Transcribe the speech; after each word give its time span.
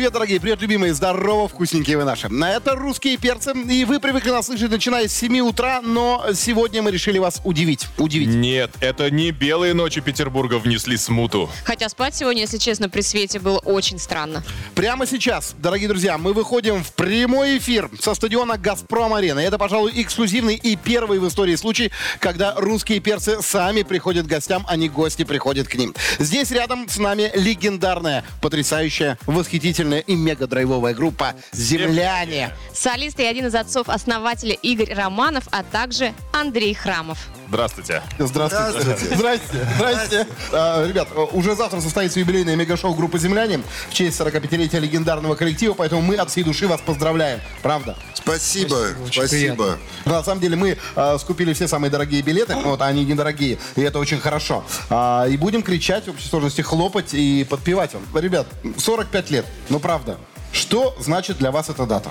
Привет, 0.00 0.14
дорогие, 0.14 0.40
привет, 0.40 0.62
любимые, 0.62 0.94
здорово, 0.94 1.46
вкусненькие 1.46 1.98
вы 1.98 2.04
наши. 2.04 2.30
На 2.30 2.52
Это 2.52 2.74
русские 2.74 3.18
перцы, 3.18 3.52
и 3.52 3.84
вы 3.84 4.00
привыкли 4.00 4.30
нас 4.30 4.46
слышать, 4.46 4.70
начиная 4.70 5.06
с 5.06 5.12
7 5.12 5.40
утра, 5.40 5.82
но 5.82 6.24
сегодня 6.32 6.80
мы 6.80 6.90
решили 6.90 7.18
вас 7.18 7.42
удивить. 7.44 7.86
Удивить. 7.98 8.28
Нет, 8.28 8.70
это 8.80 9.10
не 9.10 9.30
белые 9.30 9.74
ночи 9.74 10.00
Петербурга 10.00 10.54
внесли 10.58 10.96
смуту. 10.96 11.50
Хотя 11.64 11.90
спать 11.90 12.14
сегодня, 12.14 12.40
если 12.40 12.56
честно, 12.56 12.88
при 12.88 13.02
свете 13.02 13.40
было 13.40 13.58
очень 13.58 13.98
странно. 13.98 14.42
Прямо 14.74 15.06
сейчас, 15.06 15.54
дорогие 15.58 15.88
друзья, 15.88 16.16
мы 16.16 16.32
выходим 16.32 16.82
в 16.82 16.94
прямой 16.94 17.58
эфир 17.58 17.90
со 18.00 18.14
стадиона 18.14 18.56
«Газпром-арена». 18.56 19.40
Это, 19.40 19.58
пожалуй, 19.58 19.92
эксклюзивный 19.96 20.54
и 20.54 20.76
первый 20.76 21.18
в 21.18 21.28
истории 21.28 21.56
случай, 21.56 21.92
когда 22.20 22.54
русские 22.56 23.00
перцы 23.00 23.42
сами 23.42 23.82
приходят 23.82 24.24
к 24.24 24.30
гостям, 24.30 24.64
а 24.66 24.76
не 24.76 24.88
гости 24.88 25.24
приходят 25.24 25.68
к 25.68 25.74
ним. 25.74 25.94
Здесь 26.18 26.50
рядом 26.52 26.88
с 26.88 26.96
нами 26.96 27.30
легендарная, 27.34 28.24
потрясающая, 28.40 29.18
восхитительная 29.26 29.89
и 29.98 30.14
мега-драйвовая 30.14 30.94
группа 30.94 31.34
«Земляне». 31.52 32.50
Солист 32.72 33.18
и 33.18 33.24
один 33.24 33.46
из 33.46 33.54
отцов-основателя 33.54 34.54
Игорь 34.54 34.94
Романов, 34.94 35.44
а 35.50 35.62
также 35.62 36.14
Андрей 36.32 36.74
Храмов. 36.74 37.18
Здравствуйте. 37.50 38.00
Здравствуйте. 38.16 38.96
Здрасте. 39.16 39.68
Здрасте. 39.74 40.26
А, 40.52 40.86
ребят, 40.86 41.08
уже 41.32 41.56
завтра 41.56 41.80
состоится 41.80 42.20
юбилейное 42.20 42.54
мегашоу 42.54 42.94
группы 42.94 43.18
«Земляне» 43.18 43.60
в 43.88 43.92
честь 43.92 44.20
45-летия 44.20 44.78
легендарного 44.78 45.34
коллектива, 45.34 45.74
поэтому 45.74 46.00
мы 46.00 46.14
от 46.14 46.30
всей 46.30 46.44
души 46.44 46.68
вас 46.68 46.80
поздравляем. 46.80 47.40
Правда? 47.62 47.96
Спасибо, 48.14 48.90
спасибо. 49.10 49.78
На 50.04 50.22
самом 50.22 50.40
деле 50.40 50.54
мы 50.54 50.78
а, 50.94 51.18
скупили 51.18 51.52
все 51.52 51.66
самые 51.66 51.90
дорогие 51.90 52.22
билеты, 52.22 52.54
вот, 52.54 52.80
а 52.80 52.86
они 52.86 53.04
недорогие, 53.04 53.58
и 53.74 53.80
это 53.80 53.98
очень 53.98 54.20
хорошо. 54.20 54.64
А, 54.88 55.26
и 55.26 55.36
будем 55.36 55.62
кричать 55.62 56.06
в 56.06 56.10
общей 56.10 56.28
сложности, 56.28 56.60
хлопать 56.60 57.14
и 57.14 57.44
подпевать 57.50 57.94
вам. 57.94 58.04
Ребят, 58.14 58.46
45 58.78 59.30
лет, 59.30 59.46
ну 59.70 59.80
правда. 59.80 60.18
Что 60.52 60.94
значит 61.00 61.38
для 61.38 61.50
вас 61.50 61.70
эта 61.70 61.86
дата? 61.86 62.10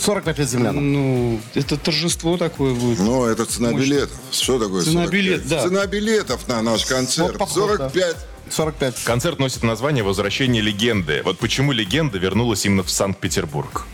45 0.00 0.38
лет 0.38 0.48
землян. 0.48 0.92
Ну, 0.92 1.40
это 1.54 1.76
торжество 1.76 2.36
такое 2.36 2.72
будет. 2.72 3.00
Ну, 3.00 3.24
это 3.24 3.44
цена 3.44 3.70
Мощно. 3.70 3.84
билетов. 3.84 4.16
Что 4.30 4.58
такое 4.58 4.82
Цена 4.82 5.04
45? 5.04 5.10
билет, 5.12 5.48
да. 5.48 5.62
Цена 5.64 5.86
билетов 5.86 6.48
на 6.48 6.62
наш 6.62 6.86
концерт. 6.86 7.30
Вот 7.32 7.38
поход, 7.38 7.54
45. 7.54 8.16
45. 8.50 9.04
Концерт 9.04 9.38
носит 9.38 9.62
название 9.62 10.04
«Возвращение 10.04 10.62
легенды». 10.62 11.20
Вот 11.24 11.38
почему 11.38 11.72
легенда 11.72 12.18
вернулась 12.18 12.64
именно 12.64 12.82
в 12.82 12.90
Санкт-Петербург? 12.90 13.86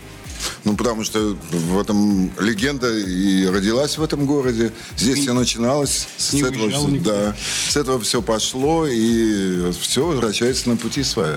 Ну, 0.65 0.77
потому 0.77 1.05
что 1.05 1.37
в 1.51 1.81
этом 1.81 2.31
легенда 2.39 2.93
и 2.97 3.47
родилась 3.47 3.97
в 3.99 4.03
этом 4.03 4.27
городе. 4.27 4.73
Здесь 4.97 5.21
все 5.21 5.33
начиналось. 5.33 6.07
С 6.19 6.35
этого, 6.35 6.99
да, 6.99 7.35
с 7.69 7.77
этого 7.77 7.99
все 8.01 8.21
пошло, 8.23 8.87
и 8.87 9.73
все 9.73 10.07
возвращается 10.07 10.69
на 10.69 10.77
пути 10.77 11.03
свои. 11.03 11.37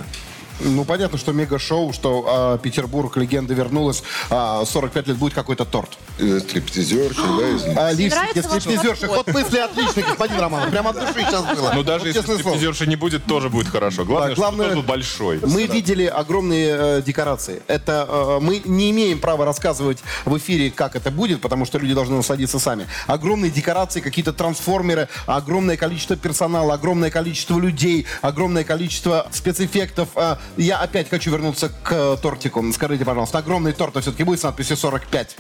Ну, 0.59 0.85
понятно, 0.85 1.17
что 1.17 1.33
мега-шоу, 1.33 1.93
что 1.93 2.25
а, 2.27 2.57
Петербург, 2.57 3.15
легенда 3.17 3.53
вернулась, 3.53 4.03
а, 4.29 4.65
45 4.65 5.07
лет 5.07 5.17
будет 5.17 5.33
какой-то 5.33 5.65
торт. 5.65 5.89
И 6.19 6.39
Стриптизерши, 6.39 7.21
да, 7.39 7.49
из 7.49 7.63
них. 7.65 7.77
А, 7.77 7.91
лифчики, 7.91 8.15
нравится 8.19 8.49
ваш 8.49 8.63
стриптизерши. 8.63 9.01
подход? 9.07 9.25
Ход 9.25 9.35
мысли 9.35 9.57
отличный, 9.59 10.03
господин 10.03 10.39
Романов. 10.39 10.71
Прямо 10.71 10.89
от 10.89 10.99
души 10.99 11.13
сейчас 11.27 11.43
было. 11.55 11.71
Ну, 11.75 11.83
даже 11.83 11.99
Вот 11.99 12.07
если 12.07 12.19
честное 12.19 12.37
слово. 12.37 12.55
стриптизерши 12.55 12.87
не 12.87 12.95
будет, 12.95 13.25
тоже 13.25 13.49
будет 13.49 13.67
хорошо. 13.67 14.03
Главное, 14.03 14.29
Да, 14.29 14.33
что 14.35 14.41
главное- 14.41 14.81
большой. 14.81 15.39
Мы 15.45 15.67
видели 15.67 16.05
огромные 16.05 16.75
э, 16.97 17.01
декорации. 17.05 17.61
Это 17.67 18.07
э, 18.09 18.39
мы 18.41 18.61
не 18.65 18.89
имеем 18.91 19.19
права 19.19 19.45
рассказывать 19.45 19.99
в 20.25 20.35
эфире, 20.37 20.71
как 20.71 20.95
это 20.95 21.11
будет, 21.11 21.41
потому 21.41 21.65
что 21.65 21.77
люди 21.77 21.93
должны 21.93 22.15
насладиться 22.15 22.57
сами. 22.59 22.87
Огромные 23.05 23.51
декорации, 23.51 23.99
какие-то 24.01 24.33
трансформеры, 24.33 25.07
огромное 25.27 25.77
количество 25.77 26.15
персонала, 26.15 26.73
огромное 26.73 27.11
количество 27.11 27.59
людей, 27.59 28.05
огромное 28.21 28.63
количество 28.63 29.27
спецэффектов. 29.31 30.09
Э, 30.15 30.37
я 30.55 30.77
опять 30.77 31.09
хочу 31.09 31.31
вернуться 31.31 31.69
к 31.69 31.91
э, 31.91 32.17
тортику. 32.21 32.63
Скажите, 32.71 33.05
пожалуйста, 33.05 33.39
огромный 33.39 33.73
торт 33.73 33.97
все-таки 34.01 34.23
будет 34.23 34.39
с 34.39 34.43
надписью 34.43 34.77
45. 34.77 35.35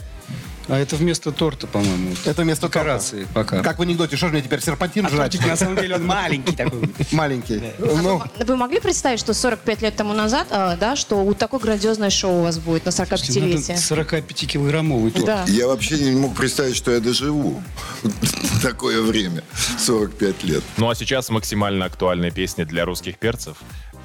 А 0.69 0.77
это 0.77 0.97
вместо 0.97 1.31
торта, 1.31 1.65
по-моему. 1.65 2.13
Это 2.25 2.41
вместо 2.41 2.63
торта. 2.63 2.79
Декорации 2.79 3.27
пока. 3.33 3.63
Как 3.63 3.79
в 3.79 3.81
анекдоте, 3.81 4.17
что 4.17 4.27
же 4.27 4.33
мне 4.33 4.41
теперь 4.41 4.59
серпантин 4.61 5.05
А 5.05 5.09
жрать? 5.09 5.31
тортик, 5.31 5.47
на 5.47 5.55
самом 5.55 5.77
деле, 5.77 5.95
он 5.95 6.05
маленький 6.05 6.55
такой. 6.55 6.89
Маленький. 7.11 7.61
Ну, 7.79 8.21
Вы 8.45 8.55
могли 8.57 8.81
представить, 8.81 9.19
что 9.21 9.33
45 9.33 9.81
лет 9.81 9.95
тому 9.95 10.13
назад, 10.13 10.47
а, 10.51 10.75
да, 10.75 10.97
что 10.97 11.23
вот 11.23 11.37
такое 11.37 11.61
грандиозное 11.61 12.09
шоу 12.09 12.39
у 12.39 12.43
вас 12.43 12.57
будет 12.59 12.85
на 12.85 12.89
45-летие? 12.89 13.75
45-килограммовый 13.77 15.11
торт. 15.11 15.25
Да. 15.25 15.45
Я 15.47 15.67
вообще 15.67 15.99
не 15.99 16.11
мог 16.11 16.35
представить, 16.35 16.75
что 16.75 16.91
я 16.91 16.99
доживу 16.99 17.63
такое 18.61 19.01
время. 19.01 19.43
45 19.79 20.43
лет. 20.43 20.63
Ну 20.75 20.89
а 20.89 20.95
сейчас 20.95 21.29
максимально 21.29 21.85
актуальная 21.85 22.31
песня 22.31 22.65
для 22.65 22.83
русских 22.83 23.17
перцев. 23.19 23.55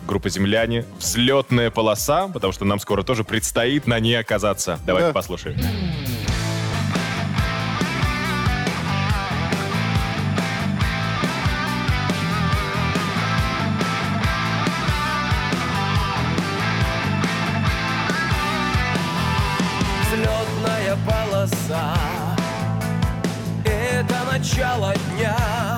Группа 0.07 0.29
«Земляне». 0.29 0.85
«Взлетная 0.99 1.71
полоса», 1.71 2.29
потому 2.29 2.53
что 2.53 2.65
нам 2.65 2.79
скоро 2.81 3.03
тоже 3.03 3.25
предстоит 3.25 3.87
на 3.87 3.99
ней 4.01 4.19
оказаться. 4.19 4.79
Давайте 4.85 5.09
Да. 5.09 5.13
послушаем. 5.15 5.59
Взлетная 20.03 20.97
полоса 21.07 21.95
Это 23.65 24.17
начало 24.31 24.93
дня 25.17 25.72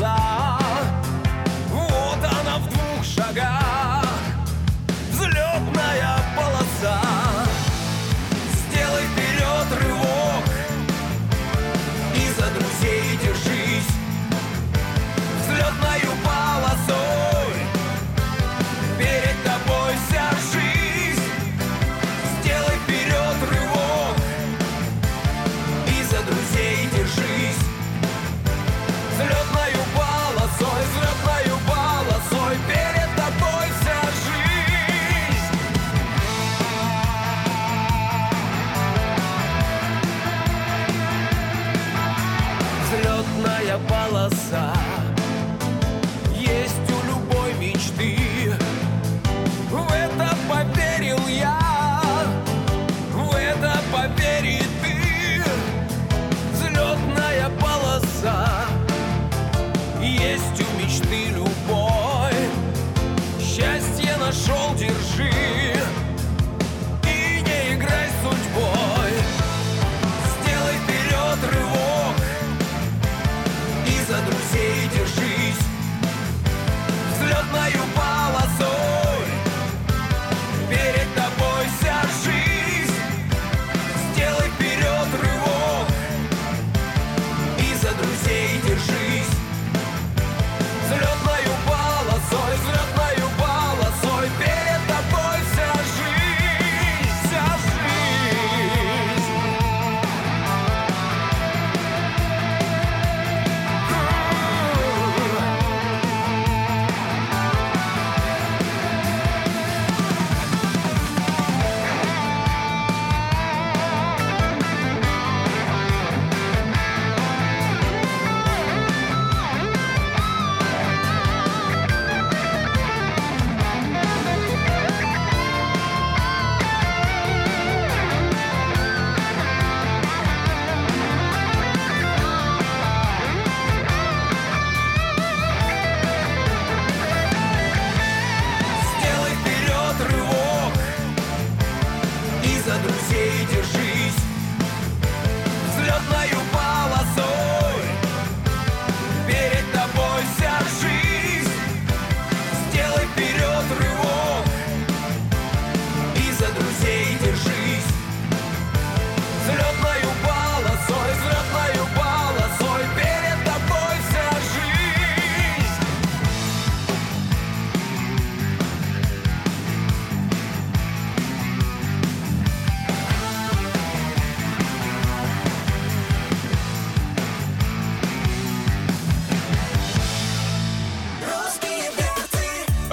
side. 0.00 0.39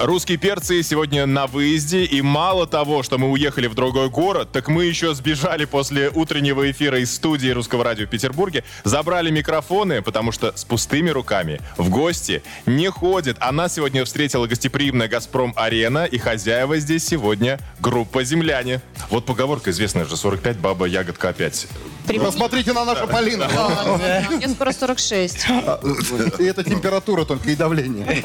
Русские 0.08 0.38
перцы 0.38 0.82
сегодня 0.82 1.26
на 1.26 1.46
выезде, 1.46 2.02
и 2.02 2.22
мало 2.22 2.66
того, 2.66 3.02
что 3.02 3.18
мы 3.18 3.30
уехали 3.30 3.66
в 3.66 3.74
другой 3.74 4.08
город, 4.08 4.48
так 4.52 4.68
мы 4.68 4.86
еще 4.86 5.14
сбежали 5.14 5.66
после 5.66 6.08
утреннего 6.08 6.70
эфира 6.70 6.98
из 6.98 7.14
студии 7.14 7.50
Русского 7.50 7.84
радио 7.84 8.06
в 8.06 8.08
Петербурге, 8.08 8.64
забрали 8.84 9.30
микрофоны, 9.30 10.00
потому 10.00 10.32
что 10.32 10.56
с 10.56 10.64
пустыми 10.64 11.10
руками 11.10 11.60
в 11.76 11.90
гости 11.90 12.42
не 12.64 12.88
ходит. 12.88 13.36
А 13.38 13.52
нас 13.52 13.74
сегодня 13.74 14.02
встретила 14.06 14.46
гостеприимная 14.46 15.08
«Газпром-арена», 15.08 16.06
и 16.06 16.16
хозяева 16.16 16.78
здесь 16.78 17.06
сегодня 17.06 17.58
группа 17.78 18.24
«Земляне». 18.24 18.80
Вот 19.10 19.26
поговорка 19.26 19.72
известная 19.72 20.06
же, 20.06 20.16
45 20.16 20.56
баба, 20.56 20.86
ягодка 20.86 21.28
опять. 21.28 21.66
Посмотрите 22.06 22.72
на 22.72 22.86
нашу 22.86 23.06
Полину. 23.06 23.44
Мне 24.30 24.48
скоро 24.48 24.72
46. 24.72 25.46
И 26.38 26.44
это 26.44 26.64
температура 26.64 27.26
только 27.26 27.50
и 27.50 27.54
давление. 27.54 28.24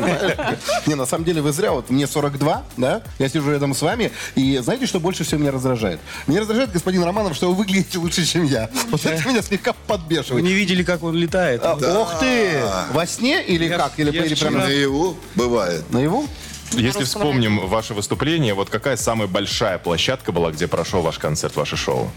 Не, 0.85 0.95
на 0.95 1.05
самом 1.05 1.25
деле 1.25 1.41
вы 1.41 1.51
зря. 1.51 1.72
Вот 1.73 1.89
мне 1.89 2.07
42, 2.07 2.63
да? 2.77 3.01
Я 3.19 3.29
сижу 3.29 3.51
рядом 3.51 3.73
с 3.73 3.81
вами. 3.81 4.11
И 4.35 4.57
знаете, 4.59 4.85
что 4.85 4.99
больше 4.99 5.23
всего 5.23 5.41
меня 5.41 5.51
раздражает? 5.51 5.99
Меня 6.27 6.41
раздражает, 6.41 6.71
господин 6.71 7.03
Романов, 7.03 7.35
что 7.35 7.49
вы 7.49 7.55
выглядите 7.55 7.97
лучше, 7.99 8.25
чем 8.25 8.45
я. 8.45 8.69
Вот 8.91 9.05
это 9.05 9.27
меня 9.27 9.41
слегка 9.41 9.71
Вы 9.71 9.77
подбешивает. 9.87 10.43
не 10.43 10.53
видели, 10.53 10.83
как 10.83 11.03
он 11.03 11.15
летает? 11.15 11.61
А, 11.63 11.73
Ох 11.75 12.19
ты! 12.19 12.61
Во 12.91 13.05
сне 13.07 13.43
или 13.43 13.65
Я- 13.65 13.77
как? 13.77 13.93
Или 13.97 14.11
я 14.11 14.25
или 14.25 14.35
прям 14.35 14.53
Наяву 14.57 15.15
бывает. 15.35 15.83
наяву? 15.91 16.27
Если 16.71 17.03
вспомним 17.03 17.67
ваше 17.67 17.93
выступление, 17.93 18.53
вот 18.55 18.69
какая 18.69 18.97
самая 18.97 19.27
большая 19.27 19.77
площадка 19.77 20.31
была, 20.31 20.51
где 20.51 20.67
прошел 20.67 21.01
ваш 21.01 21.19
концерт, 21.19 21.55
ваше 21.55 21.77
шоу? 21.77 22.09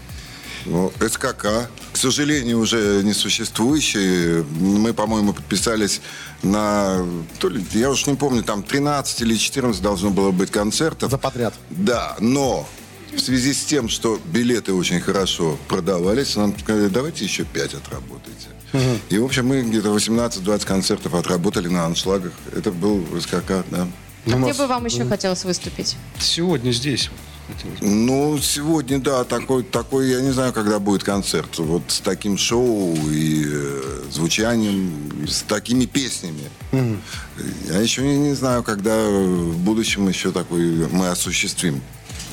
Ну, 0.69 0.91
СКК, 0.99 1.69
к 1.93 1.97
сожалению, 1.97 2.59
уже 2.59 3.01
не 3.03 3.13
существующий. 3.13 4.43
Мы, 4.59 4.93
по-моему, 4.93 5.33
подписались 5.33 6.01
на... 6.43 7.05
То 7.39 7.47
ли, 7.47 7.63
я 7.71 7.89
уж 7.89 8.05
не 8.05 8.15
помню, 8.15 8.43
там 8.43 8.63
13 8.63 9.21
или 9.21 9.35
14 9.35 9.81
должно 9.81 10.09
было 10.09 10.31
быть 10.31 10.51
концертов. 10.51 11.09
За 11.11 11.17
подряд. 11.17 11.53
Да, 11.69 12.17
но 12.19 12.67
в 13.15 13.19
связи 13.19 13.53
с 13.53 13.63
тем, 13.63 13.87
что 13.87 14.19
билеты 14.25 14.73
очень 14.73 14.99
хорошо 14.99 15.57
продавались, 15.69 16.35
нам 16.35 16.57
сказали, 16.59 16.89
давайте 16.89 17.23
еще 17.23 17.45
5 17.45 17.73
отработайте. 17.75 18.47
И, 19.09 19.17
в 19.17 19.23
общем, 19.23 19.47
мы 19.47 19.61
где-то 19.61 19.95
18-20 19.95 20.65
концертов 20.65 21.15
отработали 21.15 21.69
на 21.69 21.85
аншлагах. 21.85 22.33
Это 22.53 22.71
был 22.71 23.05
СКК, 23.19 23.63
да. 23.71 23.87
У 24.25 24.29
Где 24.31 24.37
нас- 24.37 24.57
бы 24.57 24.67
вам 24.67 24.85
еще 24.85 25.05
хотелось 25.05 25.45
выступить? 25.45 25.95
Сегодня 26.19 26.71
здесь. 26.71 27.09
Это 27.49 27.67
вот. 27.67 27.81
Ну, 27.81 28.37
сегодня, 28.39 28.99
да, 28.99 29.23
такой, 29.23 29.63
такой, 29.63 30.09
я 30.09 30.21
не 30.21 30.31
знаю, 30.31 30.53
когда 30.53 30.79
будет 30.79 31.03
концерт. 31.03 31.57
Вот 31.59 31.83
с 31.87 31.99
таким 31.99 32.37
шоу 32.37 32.95
и 33.09 33.45
э, 33.47 34.01
звучанием, 34.11 35.23
и 35.23 35.27
с 35.27 35.43
такими 35.43 35.85
песнями. 35.85 36.49
Я 36.71 37.79
еще 37.79 38.01
не, 38.01 38.17
не 38.17 38.33
знаю, 38.33 38.63
когда 38.63 39.07
в 39.07 39.57
будущем 39.57 40.07
еще 40.07 40.31
такой 40.31 40.87
мы 40.91 41.09
осуществим. 41.09 41.81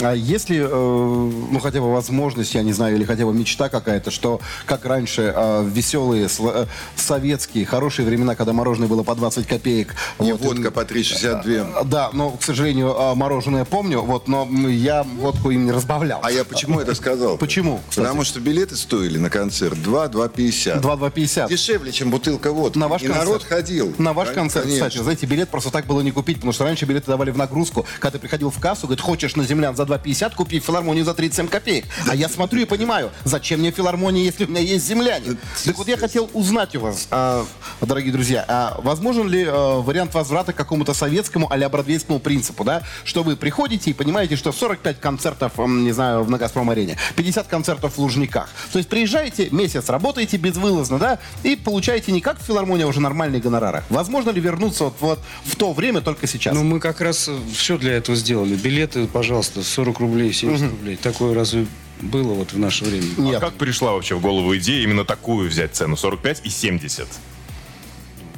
А 0.02 0.12
если, 0.12 0.58
э, 0.58 0.68
ну, 0.68 1.58
хотя 1.60 1.80
бы 1.80 1.92
возможность, 1.92 2.54
я 2.54 2.62
не 2.62 2.72
знаю, 2.72 2.96
или 2.96 3.04
хотя 3.04 3.24
бы 3.26 3.32
мечта 3.32 3.68
какая-то, 3.68 4.10
что, 4.10 4.40
как 4.66 4.84
раньше, 4.84 5.32
э, 5.34 5.64
веселые, 5.72 6.26
сла- 6.26 6.64
э, 6.64 6.66
советские, 6.96 7.64
хорошие 7.64 8.04
времена, 8.04 8.34
когда 8.34 8.52
мороженое 8.52 8.88
было 8.88 9.02
по 9.04 9.14
20 9.14 9.46
копеек. 9.46 9.94
И 10.20 10.32
вот, 10.32 10.40
водка 10.40 10.68
им- 10.68 10.72
по 10.72 10.84
3,62. 10.84 11.66
А, 11.76 11.84
Да, 11.84 12.10
но, 12.12 12.30
к 12.32 12.42
сожалению, 12.42 12.94
а, 13.00 13.14
мороженое 13.14 13.64
помню, 13.64 14.00
вот, 14.02 14.26
но 14.26 14.48
я 14.68 15.04
водку 15.04 15.50
им 15.50 15.64
не 15.66 15.70
разбавлял. 15.72 16.18
А 16.24 16.30
я 16.32 16.44
почему 16.44 16.80
это 16.80 16.94
сказал? 16.94 17.38
Почему, 17.38 17.80
кстати? 17.88 18.04
Потому 18.04 18.24
что 18.24 18.40
билеты 18.40 18.76
стоили 18.76 19.18
на 19.18 19.30
концерт 19.30 19.78
2-2,50. 19.78 20.80
2,250. 20.80 21.48
Дешевле, 21.48 21.92
чем 21.92 22.10
бутылка 22.10 22.52
водки. 22.52 22.78
На 22.78 22.88
ваш 22.88 23.02
И 23.02 23.06
концерт. 23.06 23.26
народ 23.26 23.44
ходил. 23.44 23.94
На 23.98 24.12
ваш 24.12 24.28
Кон- 24.28 24.34
концерт, 24.34 24.64
конечно. 24.64 24.88
кстати, 24.88 25.02
знаете, 25.02 25.26
билет 25.26 25.48
просто 25.50 25.70
так 25.70 25.86
было 25.86 26.00
не 26.00 26.10
купить, 26.10 26.36
потому 26.36 26.52
что 26.52 26.64
раньше 26.64 26.84
билеты 26.84 27.06
давали 27.10 27.30
в 27.30 27.36
нагрузку. 27.38 27.86
Когда 28.00 28.12
ты 28.12 28.18
приходил 28.18 28.50
в 28.50 28.58
кассу, 28.58 28.86
говорит, 28.86 29.00
хочешь 29.02 29.36
на 29.36 29.44
землян 29.44 29.76
за 29.76 29.83
2,50, 29.84 30.34
купи 30.34 30.60
в 30.60 30.64
филармонию 30.64 31.04
за 31.04 31.14
37 31.14 31.48
копеек. 31.48 31.84
А 32.08 32.14
я 32.14 32.28
смотрю 32.28 32.62
и 32.62 32.64
понимаю, 32.64 33.10
зачем 33.24 33.60
мне 33.60 33.70
филармония, 33.70 34.24
если 34.24 34.44
у 34.44 34.48
меня 34.48 34.60
есть 34.60 34.86
земляне? 34.86 35.36
Так 35.64 35.76
вот 35.78 35.88
я 35.88 35.96
хотел 35.96 36.30
узнать 36.32 36.74
у 36.76 36.80
вас, 36.80 37.08
а, 37.10 37.44
дорогие 37.80 38.12
друзья, 38.12 38.44
а 38.48 38.80
возможен 38.82 39.28
ли 39.28 39.44
а, 39.46 39.80
вариант 39.80 40.14
возврата 40.14 40.52
к 40.52 40.56
какому-то 40.56 40.94
советскому 40.94 41.50
а-ля 41.52 41.68
бродвейскому 41.68 42.18
принципу, 42.18 42.64
да? 42.64 42.82
Что 43.04 43.22
вы 43.22 43.36
приходите 43.36 43.90
и 43.90 43.92
понимаете, 43.92 44.36
что 44.36 44.52
45 44.52 45.00
концертов, 45.00 45.52
не 45.58 45.92
знаю, 45.92 46.24
на 46.24 46.38
Газпром-арене, 46.38 46.96
50 47.16 47.46
концертов 47.46 47.96
в 47.96 47.98
Лужниках. 47.98 48.48
То 48.72 48.78
есть 48.78 48.88
приезжаете, 48.88 49.48
месяц 49.50 49.88
работаете 49.88 50.36
безвылазно, 50.36 50.98
да, 50.98 51.18
и 51.42 51.56
получаете 51.56 52.12
не 52.12 52.20
как 52.20 52.40
в 52.40 52.44
филармонии, 52.44 52.84
а 52.84 52.86
уже 52.86 53.00
нормальные 53.00 53.40
гонорары. 53.40 53.82
Возможно 53.90 54.30
ли 54.30 54.40
вернуться 54.40 54.84
вот, 54.84 54.94
вот 55.00 55.20
в 55.44 55.56
то 55.56 55.72
время 55.72 56.00
только 56.00 56.26
сейчас? 56.26 56.54
Ну, 56.54 56.64
мы 56.64 56.80
как 56.80 57.00
раз 57.00 57.30
все 57.52 57.78
для 57.78 57.94
этого 57.94 58.16
сделали. 58.16 58.54
Билеты, 58.54 59.06
пожалуйста, 59.06 59.62
40 59.74 59.98
рублей, 59.98 60.32
70 60.32 60.70
рублей. 60.70 60.96
Такое 60.96 61.34
разве 61.34 61.66
было 62.00 62.32
вот 62.32 62.52
в 62.52 62.58
наше 62.58 62.84
время? 62.84 63.06
Нет. 63.18 63.36
А 63.36 63.40
как 63.40 63.54
пришла 63.54 63.92
вообще 63.92 64.14
в 64.14 64.20
голову 64.20 64.56
идея 64.56 64.82
именно 64.82 65.04
такую 65.04 65.50
взять 65.50 65.74
цену? 65.74 65.96
45 65.96 66.42
и 66.44 66.48
70? 66.48 67.06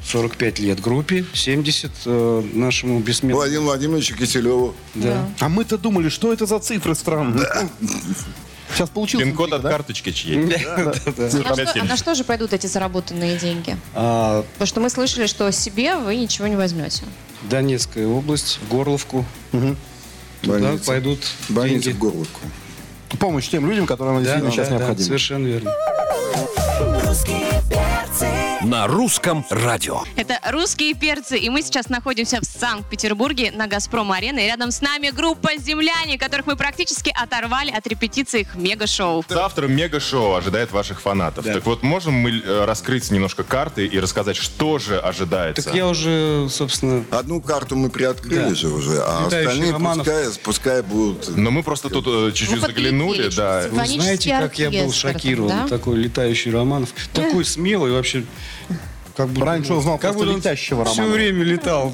45 0.04 0.58
лет 0.60 0.80
группе, 0.80 1.26
70 1.32 1.90
э, 2.06 2.42
нашему 2.54 3.00
бессменному. 3.00 3.40
Владимиру 3.40 3.64
Владимировичу 3.64 4.16
Киселеву. 4.16 4.74
Да. 4.94 5.28
А 5.40 5.48
мы-то 5.48 5.78
думали, 5.78 6.08
что 6.08 6.32
это 6.32 6.46
за 6.46 6.60
цифры 6.60 6.94
странные. 6.94 7.46
Сейчас 8.72 8.88
получился. 8.90 9.26
Пин-код 9.26 9.52
от 9.52 9.62
да? 9.62 9.70
карточки 9.70 10.12
чьей? 10.12 10.36
На 10.36 10.58
что, 10.94 11.10
а 11.16 11.28
45-70. 11.28 11.84
на 11.84 11.96
что 11.96 12.14
же 12.14 12.24
пойдут 12.24 12.52
эти 12.52 12.66
заработанные 12.66 13.36
деньги? 13.38 13.76
А, 13.94 14.44
Потому 14.52 14.66
что 14.66 14.80
мы 14.80 14.90
слышали, 14.90 15.26
что 15.26 15.50
себе 15.50 15.96
вы 15.96 16.16
ничего 16.16 16.46
не 16.46 16.56
возьмете. 16.56 17.04
Донецкая 17.42 18.06
область, 18.06 18.58
в 18.62 18.68
Горловку. 18.68 19.24
Туда 20.46 20.76
пойдут 20.84 21.18
Больница 21.48 21.84
деньги. 21.84 21.96
в 21.96 21.98
Горловку. 22.00 22.40
Помощь 23.20 23.48
тем 23.48 23.68
людям, 23.68 23.86
которым 23.86 24.16
она 24.16 24.20
Да, 24.24 24.24
действительно 24.24 24.50
да, 24.50 24.56
сейчас 24.56 24.68
да, 24.68 24.74
необходима. 24.76 25.06
совершенно 25.06 25.46
верно. 25.46 25.72
Русские 27.06 27.62
перцы. 27.70 28.15
На 28.62 28.86
русском 28.86 29.44
радио. 29.50 30.00
Это 30.16 30.40
«Русские 30.50 30.94
перцы», 30.94 31.38
и 31.38 31.48
мы 31.50 31.62
сейчас 31.62 31.88
находимся 31.88 32.40
в 32.40 32.44
Санкт-Петербурге 32.44 33.52
на 33.52 33.66
«Газпром-арене». 33.66 34.46
Рядом 34.46 34.70
с 34.70 34.80
нами 34.80 35.10
группа 35.10 35.50
«Земляне», 35.58 36.18
которых 36.18 36.46
мы 36.46 36.56
практически 36.56 37.14
оторвали 37.14 37.70
от 37.70 37.86
репетиции 37.86 38.40
их 38.40 38.54
мега-шоу. 38.54 39.25
Завтра 39.28 39.66
мега-шоу 39.68 40.34
ожидает 40.34 40.72
ваших 40.72 41.00
фанатов. 41.00 41.44
Да. 41.44 41.54
Так 41.54 41.66
вот, 41.66 41.82
можем 41.82 42.14
мы 42.14 42.30
э, 42.40 42.64
раскрыть 42.64 43.10
немножко 43.10 43.44
карты 43.44 43.86
и 43.86 44.00
рассказать, 44.00 44.36
что 44.36 44.78
же 44.78 44.98
ожидается? 44.98 45.62
Так 45.62 45.75
я 45.75 45.86
уже, 45.86 46.48
собственно, 46.50 47.04
Одну 47.10 47.40
карту 47.42 47.76
мы 47.76 47.90
приоткрыли 47.90 48.48
Да. 48.50 48.54
же 48.54 48.68
уже, 48.68 49.02
а 49.02 49.25
Летающий 49.26 49.48
остальные 49.50 49.72
Романов. 49.72 50.06
пускай, 50.06 50.25
пускай 50.42 50.82
будут... 50.82 51.36
Но 51.36 51.50
мы 51.50 51.62
просто 51.62 51.90
тут 51.90 52.06
э, 52.08 52.32
чуть-чуть 52.32 52.60
Вы 52.60 52.66
заглянули, 52.66 53.28
да. 53.28 53.64
вы 53.70 53.86
знаете, 53.86 54.30
как 54.30 54.58
я 54.58 54.70
был 54.70 54.92
шокирован. 54.92 55.48
да? 55.50 55.68
Такой 55.68 55.96
летающий 55.98 56.50
Романов. 56.50 56.90
Такой 57.12 57.44
смелый 57.44 57.92
вообще. 57.92 58.25
Как 59.16 59.28
будто, 59.28 59.46
Раньше 59.46 59.73
узнал 59.75 59.94
как 59.99 60.12
просто 60.12 60.18
будто 60.18 60.30
он 60.32 60.37
летящего 60.38 60.85
Все 60.85 60.96
Романова. 60.96 61.14
время 61.16 61.42
летал. 61.44 61.92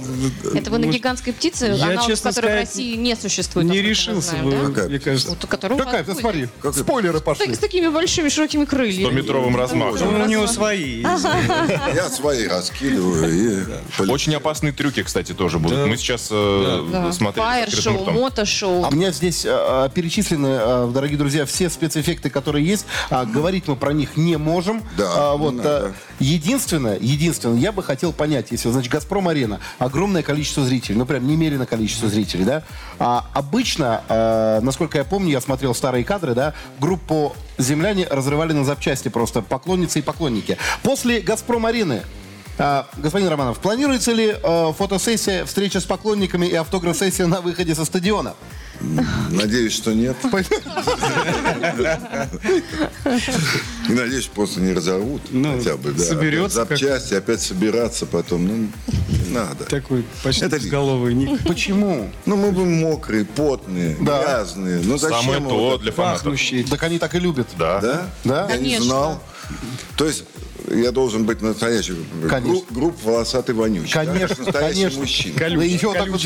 Это 0.55 0.71
вы 0.71 0.79
на 0.79 0.87
гигантской 0.87 1.33
птице, 1.33 1.67
я, 1.79 1.97
честно 1.99 2.31
которой 2.33 2.53
в 2.53 2.61
России 2.61 2.97
не 2.97 3.15
существует. 3.15 3.69
Не 3.69 3.81
решился 3.81 4.31
знаем, 4.31 4.45
бы, 4.51 4.75
да? 4.75 4.89
Мне 4.89 4.99
кажется. 4.99 5.29
Вот, 5.31 5.39
вас 5.45 5.79
Какая, 5.79 6.03
ты 6.05 6.15
смотри, 6.15 6.49
Как 6.61 6.75
спойлеры 6.75 7.21
пошли. 7.21 7.55
с 7.55 7.59
такими 7.59 7.89
большими 7.89 8.29
широкими 8.29 8.65
крыльями. 8.65 9.09
100-метровым 9.21 9.57
размахом. 9.57 10.13
Ну, 10.19 10.25
у 10.25 10.27
него 10.27 10.47
свои. 10.47 11.03
есть. 11.03 11.05
Я 11.95 12.09
свои 12.11 12.47
раскидываю. 12.49 13.67
Очень 14.09 14.35
опасные 14.35 14.73
трюки, 14.73 15.03
кстати, 15.03 15.33
тоже 15.33 15.59
будут. 15.59 15.87
Мы 15.87 15.97
сейчас 15.97 16.29
э, 16.31 16.89
Да. 16.91 17.13
смотрели 17.13 17.45
с 17.71 17.79
открытым 17.79 18.05
Фаер-шоу, 18.05 18.11
мото-шоу. 18.13 18.85
А 18.85 18.89
у 18.89 18.93
меня 18.93 19.13
здесь 19.13 19.45
э, 19.47 19.89
перечислены, 19.95 20.49
э, 20.61 20.91
дорогие 20.93 21.19
друзья, 21.19 21.47
все 21.47 21.71
спецэффекты, 21.71 22.31
которые 22.31 22.67
есть. 22.67 22.87
А, 23.11 23.25
говорить 23.25 23.69
мы 23.69 23.77
про 23.77 23.93
них 23.93 24.17
не 24.17 24.37
можем. 24.39 24.83
Да, 24.97 25.33
А, 25.35 25.37
надо. 25.39 25.95
единственное, 26.19 26.99
единственное, 27.13 27.59
я 27.59 27.73
бы 27.73 27.83
хотел 27.83 28.13
понять, 28.13 28.51
если, 28.51 28.71
значит, 28.71 28.93
Газпром-арена, 28.93 29.61
огромное 29.79 30.23
количество 30.23 30.65
зрителей, 30.65 30.97
ну 30.97 31.07
прям 31.07 31.27
немерено 31.27 31.67
количество 31.67 32.09
зрителей, 32.09 32.45
да. 32.45 32.63
А 32.99 33.27
обычно, 33.35 34.03
э, 34.09 34.61
насколько 34.63 34.99
я 34.99 35.05
помню, 35.05 35.31
я 35.31 35.41
смотрел 35.41 35.75
старые 35.75 36.05
кадры, 36.05 36.35
да, 36.35 36.55
группу 36.81 37.35
земляне 37.59 38.07
разрывали 38.11 38.53
на 38.53 38.65
запчасти 38.65 39.09
просто 39.09 39.43
поклонницы 39.43 40.01
и 40.01 40.03
поклонники. 40.03 40.59
После 40.83 41.21
Газпром-арены 41.21 42.03
а, 42.59 42.87
господин 42.99 43.29
Романов, 43.29 43.59
планируется 43.61 44.13
ли 44.13 44.35
э, 44.43 44.73
фотосессия, 44.77 45.45
встреча 45.47 45.81
с 45.81 45.85
поклонниками 45.85 46.47
и 46.47 46.55
автограф-сессия 46.55 47.27
на 47.27 47.41
выходе 47.41 47.75
со 47.75 47.85
стадиона? 47.85 48.35
Надеюсь, 49.31 49.73
что 49.73 49.93
нет. 49.93 50.17
И 53.89 53.93
надеюсь, 53.93 54.27
просто 54.27 54.61
не 54.61 54.73
разорвут 54.73 55.23
Ну, 55.31 55.57
хотя 55.59 55.77
бы. 55.77 55.93
Да. 55.93 56.03
соберется 56.03 56.65
запчасти, 56.67 57.15
опять 57.15 57.41
собираться 57.41 58.07
потом. 58.07 58.47
Ну, 58.47 58.69
не 59.09 59.31
надо. 59.35 59.65
Такой 59.65 60.05
почти 60.23 60.45
Это 60.45 60.59
головый 60.61 61.15
ник. 61.15 61.41
Почему? 61.47 62.11
Ну, 62.27 62.37
мы 62.37 62.53
будем 62.53 62.81
мокрые, 62.81 63.25
потные, 63.25 63.97
Да. 64.01 64.23
грязные. 64.23 64.81
Ну, 64.85 64.99
зачем 64.99 65.21
Самое 65.23 65.41
то 65.41 65.79
для 65.79 65.93
фанатов. 65.93 66.23
Пахнущий. 66.23 66.65
Так 66.65 66.83
они 66.83 66.99
так 66.99 67.15
и 67.15 67.19
любят. 67.19 67.49
Да. 67.59 67.81
Да? 67.81 68.07
Да? 68.25 68.47
Я 68.51 68.57
не 68.57 68.65
Конечно. 68.65 68.85
знал. 68.85 69.23
То 69.97 70.07
есть 70.07 70.25
я 70.69 70.93
должен 70.93 71.25
быть 71.25 71.41
настоящий. 71.43 71.95
Конечно. 72.29 72.53
Гру- 72.53 72.65
группа 72.71 72.99
волосатый 73.11 73.55
вонючий. 73.55 73.93
да, 73.95 74.05
Конечно, 74.05 74.29
как 74.37 74.47
настоящий 74.47 74.81
конечно. 74.81 75.01
мужчина. 75.01 75.35
Да 75.39 75.47
еще 75.65 75.87
вот 75.89 75.97
так 75.99 76.09
вот. 76.09 76.21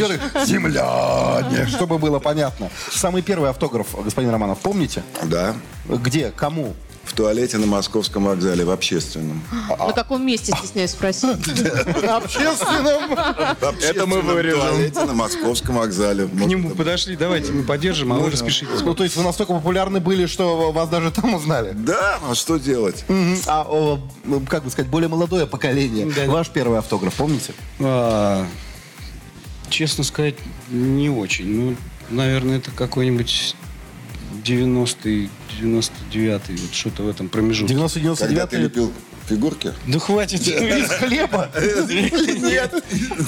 Земляне, 0.46 1.66
чтобы 1.68 1.98
было 1.98 2.18
понятно. 2.18 2.70
Самый 2.90 3.22
первый 3.22 3.50
автограф, 3.50 3.88
господин 4.04 4.30
Романов, 4.30 4.58
помните? 4.58 5.02
Да. 5.24 5.54
Где? 5.88 6.32
Кому? 6.36 6.74
В 7.06 7.12
туалете 7.12 7.56
на 7.58 7.66
московском 7.66 8.24
вокзале, 8.24 8.64
в 8.64 8.70
общественном. 8.70 9.42
На 9.78 9.92
каком 9.92 10.26
месте, 10.26 10.52
стесняюсь 10.58 10.90
спросить? 10.90 11.46
На 12.02 12.16
общественном. 12.16 13.14
В 13.60 13.62
общественном 13.62 14.08
мы 14.10 14.20
вырежем. 14.22 14.60
туалете 14.60 15.00
на 15.04 15.14
московском 15.14 15.76
вокзале. 15.76 16.26
К 16.26 16.32
нему 16.32 16.70
подошли, 16.70 17.16
давайте 17.16 17.52
мы 17.52 17.62
поддержим, 17.62 18.12
а 18.12 18.16
вы 18.18 18.30
распишитесь. 18.30 18.82
Ну, 18.82 18.94
то 18.94 19.04
есть 19.04 19.16
вы 19.16 19.22
настолько 19.22 19.54
популярны 19.54 20.00
были, 20.00 20.26
что 20.26 20.72
вас 20.72 20.88
даже 20.88 21.10
там 21.12 21.34
узнали. 21.34 21.72
Да, 21.72 22.18
а 22.28 22.34
что 22.34 22.58
делать? 22.58 23.04
А, 23.46 23.64
ну, 24.24 24.40
как 24.48 24.64
бы 24.64 24.70
сказать, 24.70 24.90
более 24.90 25.08
молодое 25.08 25.46
поколение. 25.46 26.06
Ваш 26.26 26.50
первый 26.50 26.78
автограф, 26.80 27.14
помните? 27.14 27.54
А, 27.78 28.44
честно 29.70 30.02
сказать, 30.02 30.34
не 30.70 31.08
очень. 31.08 31.46
Ну, 31.46 31.76
наверное, 32.10 32.58
это 32.58 32.72
какой-нибудь 32.72 33.54
90-й, 34.44 35.30
99-й, 35.60 36.56
вот 36.56 36.74
что-то 36.74 37.02
в 37.02 37.08
этом 37.08 37.28
промежутке. 37.28 37.74
90-99 37.74 38.16
Когда 38.18 38.46
ты 38.46 38.56
лет. 38.56 38.64
лепил 38.70 38.92
фигурки? 39.28 39.72
Да 39.86 39.98
хватит. 39.98 40.40
Из 40.46 40.88
хлеба? 40.88 41.50
Нет. 41.88 42.72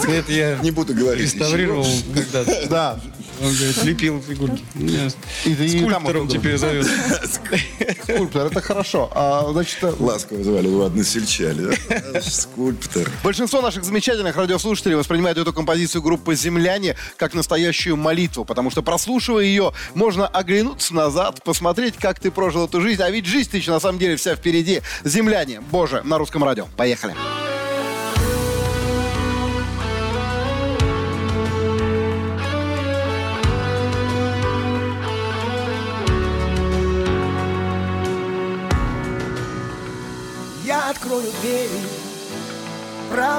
Это 0.09 0.33
я 0.33 0.59
Не 0.62 0.71
буду 0.71 0.95
говорить. 0.95 1.25
реставрировал 1.25 1.87
когда-то. 2.15 2.67
Да. 2.69 3.00
Он 3.40 3.54
говорит, 3.54 3.85
лепил 3.85 4.23
фигурки. 4.23 4.64
И 5.45 5.54
ты 5.54 5.68
скульптором 5.68 6.28
теперь 6.28 6.57
зовет. 6.57 6.87
Скульптор, 8.02 8.47
это 8.47 8.61
хорошо. 8.61 9.11
А, 9.14 9.49
значит, 9.52 9.78
э, 9.83 9.92
Ласково 9.99 10.42
звали 10.42 10.66
его 10.66 10.85
односельчане. 10.85 11.76
да? 11.88 12.21
Скульптор. 12.21 13.11
Большинство 13.23 13.61
наших 13.61 13.85
замечательных 13.85 14.37
радиослушателей 14.37 14.97
воспринимают 14.97 15.38
эту 15.38 15.52
композицию 15.52 16.02
группы 16.02 16.35
«Земляне» 16.35 16.97
как 17.16 17.35
настоящую 17.35 17.97
молитву, 17.97 18.45
потому 18.45 18.71
что, 18.71 18.83
прослушивая 18.83 19.45
ее, 19.45 19.73
можно 19.95 20.26
оглянуться 20.26 20.95
назад, 20.95 21.42
посмотреть, 21.45 21.97
как 21.97 22.18
ты 22.18 22.30
прожил 22.30 22.64
эту 22.64 22.80
жизнь. 22.80 23.02
А 23.02 23.11
ведь 23.11 23.26
жизнь 23.26 23.50
ты 23.50 23.71
на 23.71 23.80
самом 23.80 23.99
деле 23.99 24.16
вся 24.16 24.35
впереди. 24.35 24.83
«Земляне», 25.04 25.61
боже, 25.61 26.02
на 26.04 26.18
русском 26.18 26.42
радио. 26.45 26.66
Поехали. 26.76 27.14
Я 27.14 27.48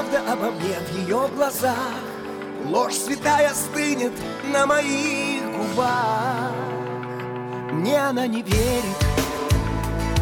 правда 0.00 0.32
обо 0.32 0.50
мне 0.50 0.76
в 0.78 0.98
ее 0.98 1.28
глазах. 1.34 1.76
Ложь 2.66 2.94
святая 2.94 3.52
стынет 3.52 4.12
на 4.52 4.66
моих 4.66 5.42
губах. 5.56 6.52
Мне 7.72 8.00
она 8.00 8.26
не 8.26 8.42
верит, 8.42 8.98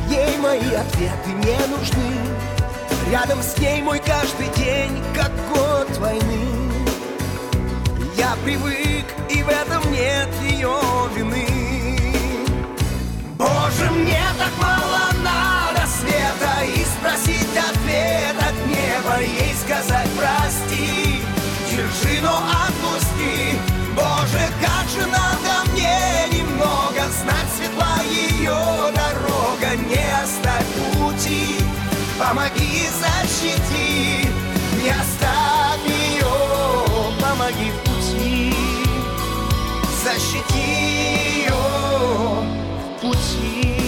ей 0.08 0.36
мои 0.38 0.74
ответы 0.74 1.30
не 1.30 1.58
нужны. 1.68 2.12
Рядом 3.10 3.40
с 3.42 3.56
ней 3.58 3.80
мой 3.82 4.00
каждый 4.00 4.48
день, 4.56 5.02
как 5.14 5.30
год 5.54 5.96
войны. 5.98 6.72
Я 8.16 8.34
привык, 8.44 9.06
и 9.30 9.42
в 9.42 9.48
этом 9.48 9.92
нет 9.92 10.28
ее 10.42 10.76
вины. 11.14 11.46
Боже, 13.36 13.90
мне 13.92 14.17
Помоги, 32.18 32.88
защити 33.00 34.28
Не 34.82 34.90
оставь 34.90 35.86
ее 35.86 36.26
Помоги 37.20 37.70
в 37.70 37.78
пути 37.84 38.54
Защити 40.04 40.58
ее 40.58 41.52
в 41.52 43.00
пути. 43.00 43.78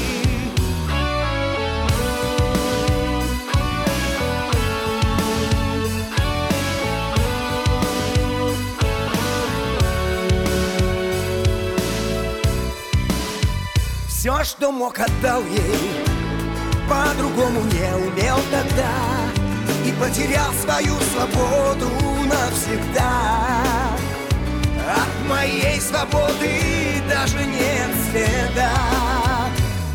Все, 14.09 14.45
что 14.45 14.71
мог, 14.71 14.99
отдал 15.01 15.43
ей, 15.45 16.10
по-другому 16.91 17.61
не 17.67 17.95
умел 17.95 18.41
тогда 18.51 18.91
И 19.87 19.93
потерял 19.93 20.53
свою 20.53 20.97
свободу 21.13 21.89
навсегда. 22.27 23.63
От 24.91 25.29
моей 25.29 25.81
свободы 25.81 27.01
даже 27.09 27.45
нет 27.45 27.91
следа. 28.11 28.73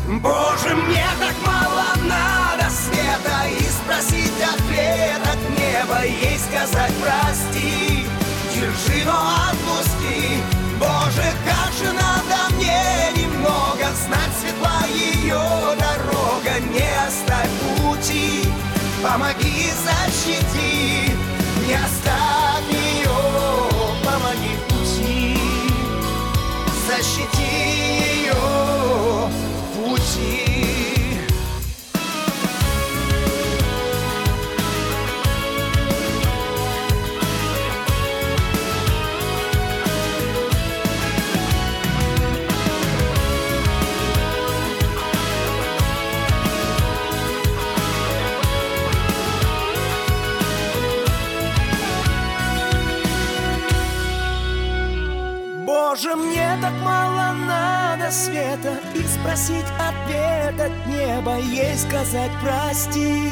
Боже, 0.08 0.74
мне 0.74 1.06
так 1.20 1.34
мало 1.44 1.84
надо 2.08 2.70
света 2.70 3.46
И 3.58 3.62
спросить 3.64 4.40
ответ 4.40 5.20
от 5.22 5.58
неба 5.58 6.04
Ей 6.04 6.38
сказать 6.38 6.92
прости 7.02 8.06
Держи, 8.54 9.04
но 9.04 9.55
Помоги, 19.16 19.72
защити 19.84 21.10
Не 21.68 21.74
оставь 21.84 22.35
Боже, 55.96 56.14
мне 56.14 56.58
так 56.60 56.74
мало 56.84 57.32
надо 57.32 58.10
света 58.10 58.78
И 58.94 59.02
спросить 59.02 59.64
ответ 59.78 60.60
от 60.60 60.86
неба 60.86 61.38
Ей 61.38 61.74
сказать 61.74 62.30
прости 62.42 63.30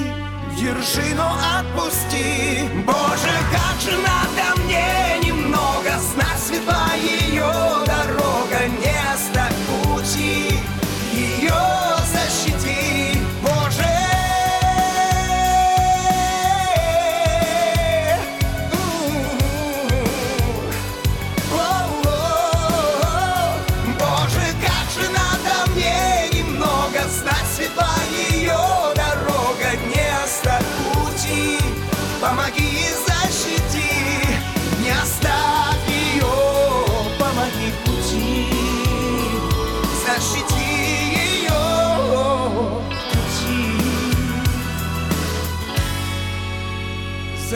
Держи, 0.59 1.15
но 1.15 1.31
отпусти. 1.59 2.67
Боже, 2.87 3.35
как 3.53 3.81
же 3.83 3.99
надо 3.99 4.63
мне 4.63 5.29
немного 5.29 5.91
Знать 5.99 6.39
светла 6.39 6.87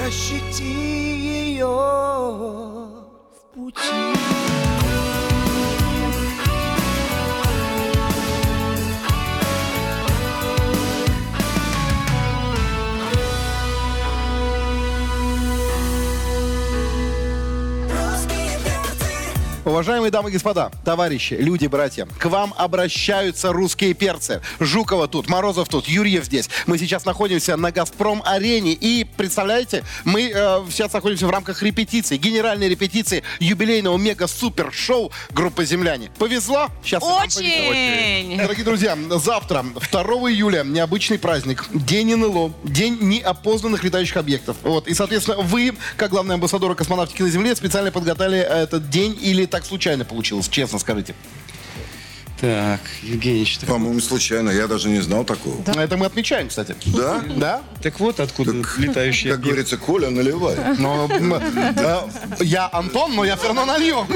защити 0.05 0.65
ее 0.65 1.67
в 1.67 3.55
пути. 3.55 4.48
Уважаемые 19.69 20.11
дамы 20.11 20.31
и 20.31 20.33
господа, 20.33 20.71
товарищи, 20.83 21.35
люди, 21.35 21.67
братья, 21.67 22.09
к 22.19 22.25
вам 22.25 22.55
обращаются 22.57 23.53
русские 23.53 23.93
перцы. 23.93 24.41
Жукова 24.61 25.09
тут, 25.09 25.29
Морозов 25.29 25.69
тут, 25.69 25.87
Юрьев 25.87 26.25
здесь. 26.25 26.49
Мы 26.67 26.79
сейчас 26.79 27.05
находимся 27.05 27.55
на 27.59 27.71
«Газпром-арене». 27.71 28.73
И, 28.73 29.05
представляете, 29.05 29.85
мы 30.07 30.33
э, 30.35 30.65
сейчас 30.71 30.95
находимся 30.95 31.27
в 31.27 31.31
рамках 31.31 31.63
репетиции, 31.63 32.17
генеральной 32.17 32.71
репетиции 32.71 33.23
юбилейного 33.41 33.99
мега-супер-шоу 33.99 35.13
группы 35.33 35.67
«Земляне». 35.67 36.11
Повезло? 36.19 36.69
Сейчас. 36.83 37.03
Очень! 37.03 38.39
Дорогие 38.39 38.65
друзья, 38.65 38.97
завтра, 39.17 39.67
2 39.93 40.03
июля, 40.31 40.65
необычный 40.65 41.19
праздник. 41.19 41.67
День 41.75 42.17
НЛО. 42.17 42.55
День 42.65 42.97
неопознанных 43.03 43.85
летающих 43.85 44.17
объектов. 44.17 44.57
Вот. 44.63 44.89
И, 44.89 44.95
соответственно, 44.95 45.43
вы, 45.43 45.77
как 45.99 46.09
главный 46.09 46.37
амбассадор 46.37 46.75
космонавтики 46.75 47.21
на 47.21 47.29
Земле, 47.29 47.55
специально 47.55 47.93
подготовили 47.93 48.39
этот 48.39 48.89
день 48.89 49.15
или 49.21 49.45
так 49.45 49.58
случайно 49.65 50.05
получилось? 50.05 50.49
Честно 50.49 50.79
скажите. 50.79 51.15
Так, 52.41 52.81
Евгеньевич, 53.03 53.59
так, 53.59 53.69
По-моему, 53.69 54.01
случайно. 54.01 54.51
Я 54.51 54.69
даже 54.69 54.89
не 54.89 55.01
знал 55.01 55.25
такого. 55.25 55.57
Это 55.77 55.97
мы 55.97 56.07
отмечаем, 56.07 56.49
кстати. 56.49 56.77
Да? 56.87 57.23
Да? 57.37 57.63
так 57.83 57.99
вот 57.99 58.21
откуда 58.21 58.53
летающие 58.77 59.33
Как 59.33 59.43
говорится, 59.43 59.77
Коля, 59.77 60.11
наливай. 60.11 60.57
Но, 60.79 61.09
э, 61.11 62.45
я 62.45 62.69
Антон, 62.73 63.17
но 63.17 63.25
я 63.25 63.37
все 63.37 63.47
равно 63.49 63.65
налью. 63.65 64.07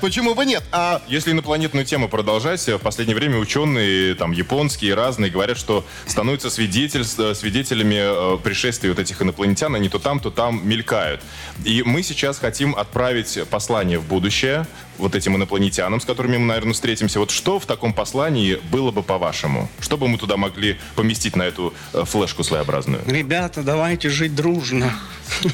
Почему 0.00 0.34
бы 0.34 0.44
нет? 0.44 0.64
А, 0.72 1.00
Если 1.06 1.30
инопланетную 1.30 1.86
тему 1.86 2.08
продолжать, 2.08 2.66
в 2.66 2.78
последнее 2.78 3.14
время 3.14 3.38
ученые, 3.38 4.14
там, 4.16 4.32
японские, 4.32 4.94
разные, 4.94 5.30
говорят, 5.30 5.56
что 5.56 5.84
становятся 6.06 6.50
свидетель, 6.50 7.04
свидетелями 7.04 8.34
э, 8.34 8.38
пришествия 8.38 8.90
вот 8.90 8.98
этих 8.98 9.22
инопланетян, 9.22 9.74
они 9.74 9.88
то 9.88 10.00
там, 10.00 10.18
то 10.18 10.30
там 10.30 10.68
мелькают. 10.68 11.20
И 11.64 11.82
мы 11.84 12.02
сейчас 12.02 12.38
хотим 12.38 12.74
отправить 12.74 13.38
послание 13.50 13.98
в 13.98 14.04
будущее 14.04 14.66
вот 14.98 15.14
этим 15.14 15.36
инопланетянам, 15.36 16.00
с 16.00 16.04
которыми 16.04 16.36
мы, 16.36 16.46
наверное, 16.46 16.74
встретимся. 16.88 17.20
Вот 17.20 17.30
что 17.30 17.58
в 17.58 17.66
таком 17.66 17.92
послании 17.92 18.58
было 18.72 18.90
бы 18.90 19.02
по-вашему? 19.02 19.68
Что 19.78 19.98
бы 19.98 20.08
мы 20.08 20.16
туда 20.16 20.38
могли 20.38 20.78
поместить 20.96 21.36
на 21.36 21.42
эту 21.42 21.74
э, 21.92 22.04
флешку 22.06 22.42
своеобразную? 22.42 23.02
Ребята, 23.06 23.62
давайте 23.62 24.08
жить 24.08 24.34
дружно. 24.34 24.90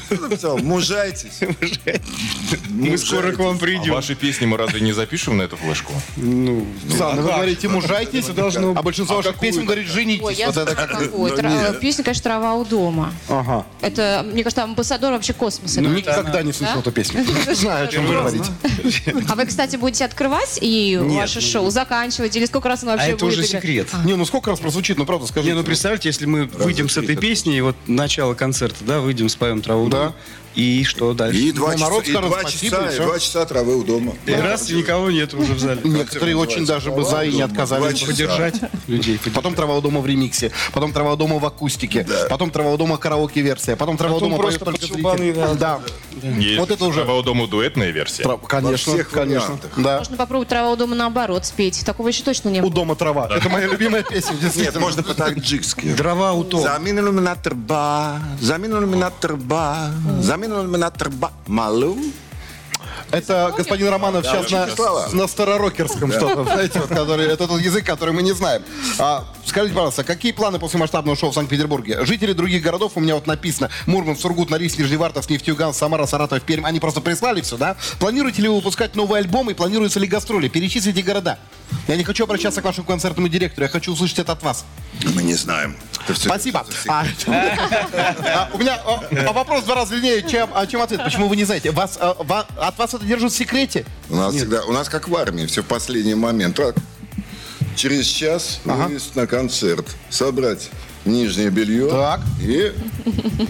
Написал, 0.09 0.57
Мужайтесь. 0.63 1.41
Мы 2.69 2.97
скоро 2.97 3.33
к 3.33 3.39
вам 3.39 3.57
А 3.57 3.59
придем. 3.59 3.93
ваши 3.93 4.15
песни 4.15 4.45
мы 4.45 4.57
разве 4.57 4.79
не 4.81 4.93
запишем 4.93 5.37
на 5.37 5.43
эту 5.43 5.57
флешку? 5.57 5.91
Ну, 6.15 6.65
Сам, 6.97 7.17
вы 7.17 7.23
говорите, 7.23 7.67
мужайтесь, 7.67 8.27
должно 8.27 8.71
а 8.71 8.81
большинство 8.81 9.17
ваших 9.17 9.37
песен 9.37 9.65
говорит, 9.65 9.87
женитесь. 9.87 10.45
Вот 10.45 10.57
это 10.57 10.73
как... 10.73 10.99
Ну. 11.11 11.79
Песня, 11.81 12.03
конечно, 12.03 12.23
«Трава 12.23 12.55
у 12.55 12.65
дома». 12.65 13.13
Ага. 13.27 13.65
Это, 13.81 14.25
мне 14.25 14.43
кажется, 14.43 14.63
амбассадор 14.63 15.11
вообще 15.11 15.33
космоса. 15.33 15.81
Ну, 15.81 15.89
Никогда 15.89 16.41
не 16.41 16.53
слышал 16.53 16.79
эту 16.79 16.91
песню. 16.91 17.23
Знаю, 17.53 17.87
о 17.87 17.91
чем 17.91 18.05
вы 18.05 18.13
говорите. 18.13 18.51
А 19.29 19.35
вы, 19.35 19.45
кстати, 19.45 19.75
будете 19.75 20.05
открывать 20.05 20.59
и 20.61 20.97
ваше 21.25 21.41
шоу, 21.41 21.69
заканчивать? 21.69 22.35
Или 22.35 22.45
сколько 22.45 22.69
раз 22.69 22.83
оно 22.83 22.93
а 22.93 22.95
вообще 22.95 23.11
это 23.11 23.25
будет 23.25 23.33
уже 23.33 23.47
играть? 23.47 23.63
секрет. 23.63 23.87
Не, 24.05 24.15
ну 24.15 24.25
сколько 24.25 24.49
раз 24.49 24.59
прозвучит, 24.59 24.97
ну 24.97 25.05
правда, 25.05 25.27
скажите. 25.27 25.53
Не, 25.53 25.59
ну 25.59 25.65
представьте, 25.65 26.09
если 26.09 26.25
мы 26.25 26.45
выйдем 26.45 26.89
с 26.89 26.97
этой 26.97 27.15
песни, 27.15 27.57
и 27.57 27.61
вот 27.61 27.75
начало 27.87 28.33
концерта, 28.33 28.83
да, 28.85 28.99
выйдем, 28.99 29.29
споем 29.29 29.61
траву. 29.61 29.87
Да. 29.87 30.13
И 30.55 30.83
что 30.83 31.13
дальше? 31.13 31.39
И 31.39 31.51
два 31.51 31.73
Ну, 31.73 31.79
народ 31.79 32.05
часа, 32.05 32.19
и 32.19 32.21
два 32.21 32.39
спасибо, 32.41 32.75
часа, 32.77 32.91
и 32.95 33.05
два 33.05 33.19
часа 33.19 33.45
травы 33.45 33.75
у 33.75 33.83
дома. 33.83 34.13
И 34.25 34.33
раз, 34.33 34.69
и 34.69 34.75
никого 34.75 35.11
нет 35.11 35.33
уже 35.33 35.53
в 35.53 35.59
зале. 35.59 35.81
Некоторые 35.83 36.37
очень 36.37 36.65
даже 36.65 36.91
бы 36.91 37.03
за 37.03 37.23
и 37.23 37.33
не 37.33 37.41
отказались. 37.41 38.01
Поддержать 38.03 38.55
людей. 38.87 39.19
Потом 39.33 39.53
трава 39.55 39.75
у 39.77 39.81
дома 39.81 39.99
в 40.01 40.05
ремиксе, 40.07 40.51
потом 40.73 40.93
трава 40.93 41.13
у 41.13 41.15
дома 41.17 41.39
в 41.39 41.45
акустике, 41.45 42.07
потом 42.29 42.51
трава 42.51 42.71
у 42.71 42.77
дома 42.77 42.97
караоке-версия, 42.97 43.75
потом 43.75 43.97
трава 43.97 44.15
у 44.15 44.19
дома 44.19 44.37
поет 44.37 44.59
просто 44.59 44.87
только 44.87 45.17
зритель. 45.17 45.57
Да. 45.59 45.81
Вот 46.57 46.71
это 46.71 46.85
уже- 46.85 47.01
«Трава 47.03 47.19
у 47.19 47.23
дому» 47.23 47.47
дуэтная 47.47 47.91
версия. 47.91 48.23
Конечно, 48.47 48.93
всех 48.93 49.09
конечно. 49.09 49.59
Можно 49.75 50.17
попробовать 50.17 50.47
«Трава 50.49 50.71
у 50.71 50.75
дома» 50.75 50.95
наоборот 50.95 51.45
спеть. 51.45 51.83
Такого 51.85 52.07
еще 52.07 52.23
точно 52.23 52.49
не 52.49 52.59
У 52.59 52.63
было. 52.63 52.73
дома 52.73 52.95
трава. 52.95 53.27
Это 53.35 53.49
моя 53.49 53.67
любимая 53.67 54.03
песня. 54.03 54.35
Нет, 54.55 54.79
можно 54.79 55.03
по-таджикски. 55.03 55.93
Дрова 55.93 56.31
у 56.33 56.43
Тома. 56.43 56.63
Замин 56.63 56.99
иллюминатор 56.99 57.53
ба, 57.55 58.19
замин 58.39 58.71
иллюминатор 58.71 59.35
ба, 59.35 59.91
замин 60.21 60.44
иллюминатор 60.51 61.09
ба, 61.09 61.31
малу. 61.47 61.97
Это 63.11 63.53
господин 63.55 63.89
Романов 63.89 64.25
сейчас 64.25 64.49
на, 64.51 64.67
на 65.13 65.27
старорокерском 65.27 66.11
что-то, 66.11 66.43
знаете, 66.43 66.79
вот, 66.79 66.89
который, 66.89 67.27
это 67.27 67.47
тот 67.47 67.61
язык, 67.61 67.85
который 67.85 68.13
мы 68.13 68.21
не 68.21 68.33
знаем. 68.33 68.63
А, 68.99 69.25
скажите, 69.45 69.73
пожалуйста, 69.73 70.03
какие 70.03 70.31
планы 70.31 70.59
после 70.59 70.79
масштабного 70.79 71.15
шоу 71.17 71.31
в 71.31 71.33
Санкт-Петербурге? 71.33 72.03
Жители 72.05 72.33
других 72.33 72.63
городов, 72.63 72.93
у 72.95 72.99
меня 72.99 73.15
вот 73.15 73.27
написано, 73.27 73.69
Мурманск, 73.85 74.21
Сургут, 74.21 74.49
Норильск, 74.49 74.79
Нижневартовск, 74.79 75.29
Нефтьюганск, 75.29 75.77
Самара, 75.77 76.05
Саратов, 76.05 76.41
Пермь, 76.43 76.65
они 76.65 76.79
просто 76.79 77.01
прислали 77.01 77.41
все, 77.41 77.57
да? 77.57 77.77
Планируете 77.99 78.41
ли 78.41 78.49
вы 78.49 78.55
выпускать 78.55 78.95
новый 78.95 79.19
альбом 79.19 79.49
и 79.49 79.53
планируются 79.53 79.99
ли 79.99 80.07
гастроли? 80.07 80.47
Перечислите 80.47 81.01
города. 81.01 81.39
Я 81.87 81.97
не 81.97 82.03
хочу 82.03 82.23
обращаться 82.23 82.61
к 82.61 82.65
вашему 82.65 82.85
концертному 82.85 83.27
директору, 83.27 83.65
я 83.65 83.69
хочу 83.69 83.93
услышать 83.93 84.19
это 84.19 84.33
от 84.33 84.43
вас. 84.43 84.65
Мы 85.03 85.23
не 85.23 85.35
знаем. 85.35 85.75
Спасибо. 86.13 86.63
А, 86.87 87.03
а, 87.27 88.49
у 88.53 88.57
меня 88.59 88.79
а, 88.85 89.31
вопрос 89.33 89.63
в 89.63 89.65
два 89.65 89.75
раза 89.75 89.91
длиннее, 89.91 90.21
чем, 90.29 90.49
а, 90.53 90.67
чем 90.67 90.81
ответ. 90.81 91.03
Почему 91.03 91.27
вы 91.27 91.35
не 91.35 91.45
знаете? 91.45 91.71
Вас, 91.71 91.97
а, 91.99 92.13
ва- 92.19 92.45
от 92.57 92.77
вас 92.77 92.93
это 92.93 93.03
держат 93.05 93.31
в 93.31 93.35
секрете? 93.35 93.85
У 94.09 94.15
нас 94.15 94.35
всегда, 94.35 94.63
у 94.65 94.71
нас 94.71 94.87
как 94.87 95.07
в 95.07 95.15
армии, 95.15 95.45
все 95.47 95.63
в 95.63 95.65
последний 95.65 96.13
момент. 96.15 96.55
Так, 96.57 96.75
через 97.75 98.05
час 98.05 98.59
вывести 98.65 99.17
на 99.17 99.25
концерт, 99.27 99.87
собрать 100.09 100.69
нижнее 101.05 101.49
белье 101.49 101.87
Так. 101.89 102.21
и 102.41 102.73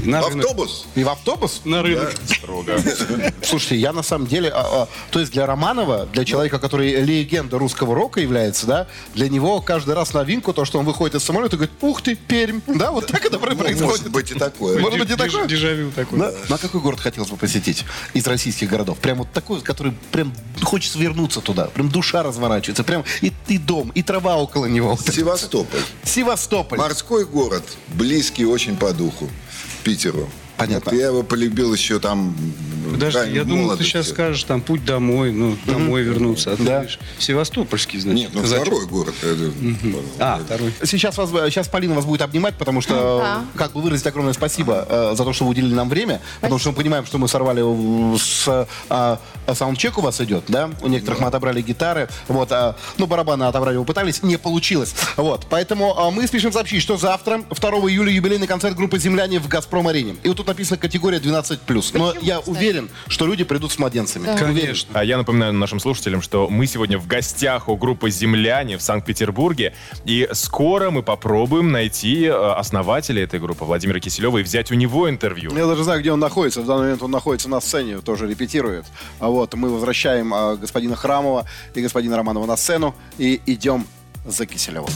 На 0.05 0.21
в 0.21 0.27
рынок. 0.29 0.45
автобус. 0.45 0.85
И 0.95 1.03
в 1.03 1.09
автобус? 1.09 1.61
На 1.65 1.81
рынок. 1.81 2.13
Строго. 2.25 2.77
Слушайте, 3.43 3.77
я 3.77 3.93
на 3.93 4.03
самом 4.03 4.27
деле, 4.27 4.49
а, 4.49 4.83
а, 4.83 4.87
то 5.11 5.19
есть 5.19 5.31
для 5.31 5.45
Романова, 5.45 6.05
для 6.11 6.25
человека, 6.25 6.59
который 6.59 7.01
легенда 7.03 7.57
русского 7.57 7.95
рока 7.95 8.19
является, 8.19 8.65
да, 8.67 8.87
для 9.13 9.29
него 9.29 9.61
каждый 9.61 9.95
раз 9.95 10.13
новинку, 10.13 10.53
то, 10.53 10.65
что 10.65 10.79
он 10.79 10.85
выходит 10.85 11.15
из 11.15 11.23
самолета 11.23 11.55
и 11.55 11.59
говорит, 11.59 11.75
ух 11.81 12.01
ты, 12.01 12.15
Пермь, 12.15 12.59
да, 12.67 12.91
вот 12.91 13.07
так 13.07 13.23
это 13.25 13.39
Ну, 13.39 13.39
происходит. 13.39 13.81
может 13.81 14.09
быть 14.11 14.31
и 14.31 14.33
такое. 14.35 14.79
Может 14.79 14.99
быть, 14.99 15.09
и 15.11 15.15
такое? 15.15 15.47
Дежавю 15.47 15.91
такой. 15.91 16.19
Да? 16.19 16.31
Ну, 16.49 16.55
а 16.55 16.57
какой 16.57 16.81
город 16.81 16.99
хотелось 16.99 17.29
бы 17.29 17.37
посетить 17.37 17.85
из 18.13 18.25
российских 18.27 18.69
городов? 18.69 18.97
Прям 18.99 19.19
вот 19.19 19.31
такой, 19.31 19.61
который 19.61 19.93
прям 20.11 20.33
хочется 20.63 20.97
вернуться 20.99 21.41
туда. 21.41 21.65
Прям 21.65 21.89
душа 21.89 22.23
разворачивается. 22.23 22.83
Прям 22.83 23.03
и, 23.21 23.31
и 23.47 23.57
дом, 23.57 23.91
и 23.95 24.01
трава 24.03 24.37
около 24.37 24.65
него. 24.65 24.97
Севастополь. 24.97 25.79
Севастополь. 26.03 26.77
Морской 26.79 27.25
город, 27.25 27.44
близкий 27.89 28.45
очень 28.45 28.75
по 28.77 28.93
духу 28.93 29.29
Питеру. 29.83 30.29
Понятно. 30.57 30.91
Вот 30.91 30.99
я 30.99 31.07
его 31.07 31.23
полюбил 31.23 31.73
еще 31.73 31.99
там... 31.99 32.35
Подожди, 32.91 33.31
я 33.33 33.43
думал, 33.43 33.75
ты 33.77 33.83
сейчас 33.83 34.09
скажешь, 34.09 34.43
там, 34.43 34.61
путь 34.61 34.85
домой, 34.85 35.31
ну, 35.31 35.57
домой 35.65 36.03
вернуться. 36.03 36.53
А 36.53 36.55
ты 36.57 36.63
Да. 36.63 36.71
говоришь, 36.75 36.99
Севастопольский, 37.19 37.99
значит. 37.99 38.19
Нет, 38.19 38.29
ну 38.33 38.41
казачок. 38.41 38.65
второй 38.67 38.85
город. 38.87 39.13
это- 39.21 39.51
А, 40.19 40.39
второй. 40.43 40.73
Сейчас, 40.83 41.17
вас, 41.17 41.29
сейчас 41.29 41.67
Полина 41.67 41.93
вас 41.95 42.05
будет 42.05 42.21
обнимать, 42.21 42.55
потому 42.55 42.81
что, 42.81 43.19
Да. 43.23 43.45
как 43.55 43.73
бы 43.73 43.81
выразить 43.81 44.05
огромное 44.07 44.33
спасибо 44.33 44.85
э, 44.89 45.13
за 45.15 45.23
то, 45.23 45.33
что 45.33 45.45
вы 45.45 45.51
уделили 45.51 45.73
нам 45.73 45.89
время, 45.89 46.21
потому 46.41 46.59
что 46.59 46.69
мы 46.71 46.75
понимаем, 46.75 47.05
что 47.05 47.17
мы 47.17 47.27
сорвали 47.27 47.61
э, 47.63 48.17
с 48.17 48.67
э, 48.89 49.17
саундчек 49.53 49.97
у 49.97 50.01
вас 50.01 50.19
идет, 50.21 50.45
да, 50.47 50.69
у 50.81 50.87
некоторых 50.87 51.19
мы 51.21 51.27
отобрали 51.27 51.61
гитары, 51.61 52.09
вот, 52.27 52.51
а, 52.51 52.75
ну, 52.97 53.05
барабаны 53.07 53.43
отобрали, 53.45 53.77
вы 53.77 53.85
пытались, 53.85 54.23
не 54.23 54.37
получилось, 54.37 54.93
вот, 55.17 55.45
поэтому 55.49 55.95
э, 55.97 56.11
мы 56.11 56.27
спешим 56.27 56.51
сообщить, 56.51 56.81
что 56.81 56.97
завтра, 56.97 57.43
2 57.49 57.69
июля, 57.89 58.11
юбилейный 58.11 58.47
концерт 58.47 58.75
группы 58.75 58.99
«Земляне» 58.99 59.39
в 59.39 59.47
«Газпром-арене», 59.47 60.15
и 60.23 60.27
вот 60.27 60.37
тут 60.37 60.47
написано 60.47 60.77
категория 60.77 61.19
12+, 61.19 61.93
но 61.93 62.13
я 62.21 62.39
уверен, 62.39 62.74
что 63.07 63.25
люди 63.25 63.43
придут 63.43 63.71
с 63.71 63.79
младенцами, 63.79 64.27
Уверен. 64.27 64.55
Конечно. 64.55 64.89
А 64.93 65.03
я 65.03 65.17
напоминаю 65.17 65.53
нашим 65.53 65.79
слушателям, 65.79 66.21
что 66.21 66.49
мы 66.49 66.67
сегодня 66.67 66.97
в 66.97 67.07
гостях 67.07 67.69
у 67.69 67.75
группы 67.75 68.09
«Земляне» 68.09 68.77
в 68.77 68.81
Санкт-Петербурге. 68.81 69.73
И 70.05 70.27
скоро 70.33 70.89
мы 70.89 71.03
попробуем 71.03 71.71
найти 71.71 72.25
э, 72.25 72.31
основателя 72.31 73.23
этой 73.23 73.39
группы, 73.39 73.65
Владимира 73.65 73.99
Киселева, 73.99 74.37
и 74.37 74.43
взять 74.43 74.71
у 74.71 74.75
него 74.75 75.09
интервью. 75.09 75.55
Я 75.55 75.67
даже 75.67 75.83
знаю, 75.83 76.01
где 76.01 76.11
он 76.11 76.19
находится. 76.19 76.61
В 76.61 76.65
данный 76.65 76.83
момент 76.83 77.03
он 77.03 77.11
находится 77.11 77.49
на 77.49 77.61
сцене, 77.61 77.99
тоже 77.99 78.27
репетирует. 78.27 78.85
А 79.19 79.29
вот 79.29 79.53
мы 79.53 79.69
возвращаем 79.69 80.33
а, 80.33 80.55
господина 80.55 80.95
Храмова 80.95 81.45
и 81.73 81.81
господина 81.81 82.17
Романова 82.17 82.45
на 82.45 82.57
сцену 82.57 82.95
и 83.17 83.41
идем 83.45 83.85
за 84.25 84.45
Киселевым. 84.45 84.89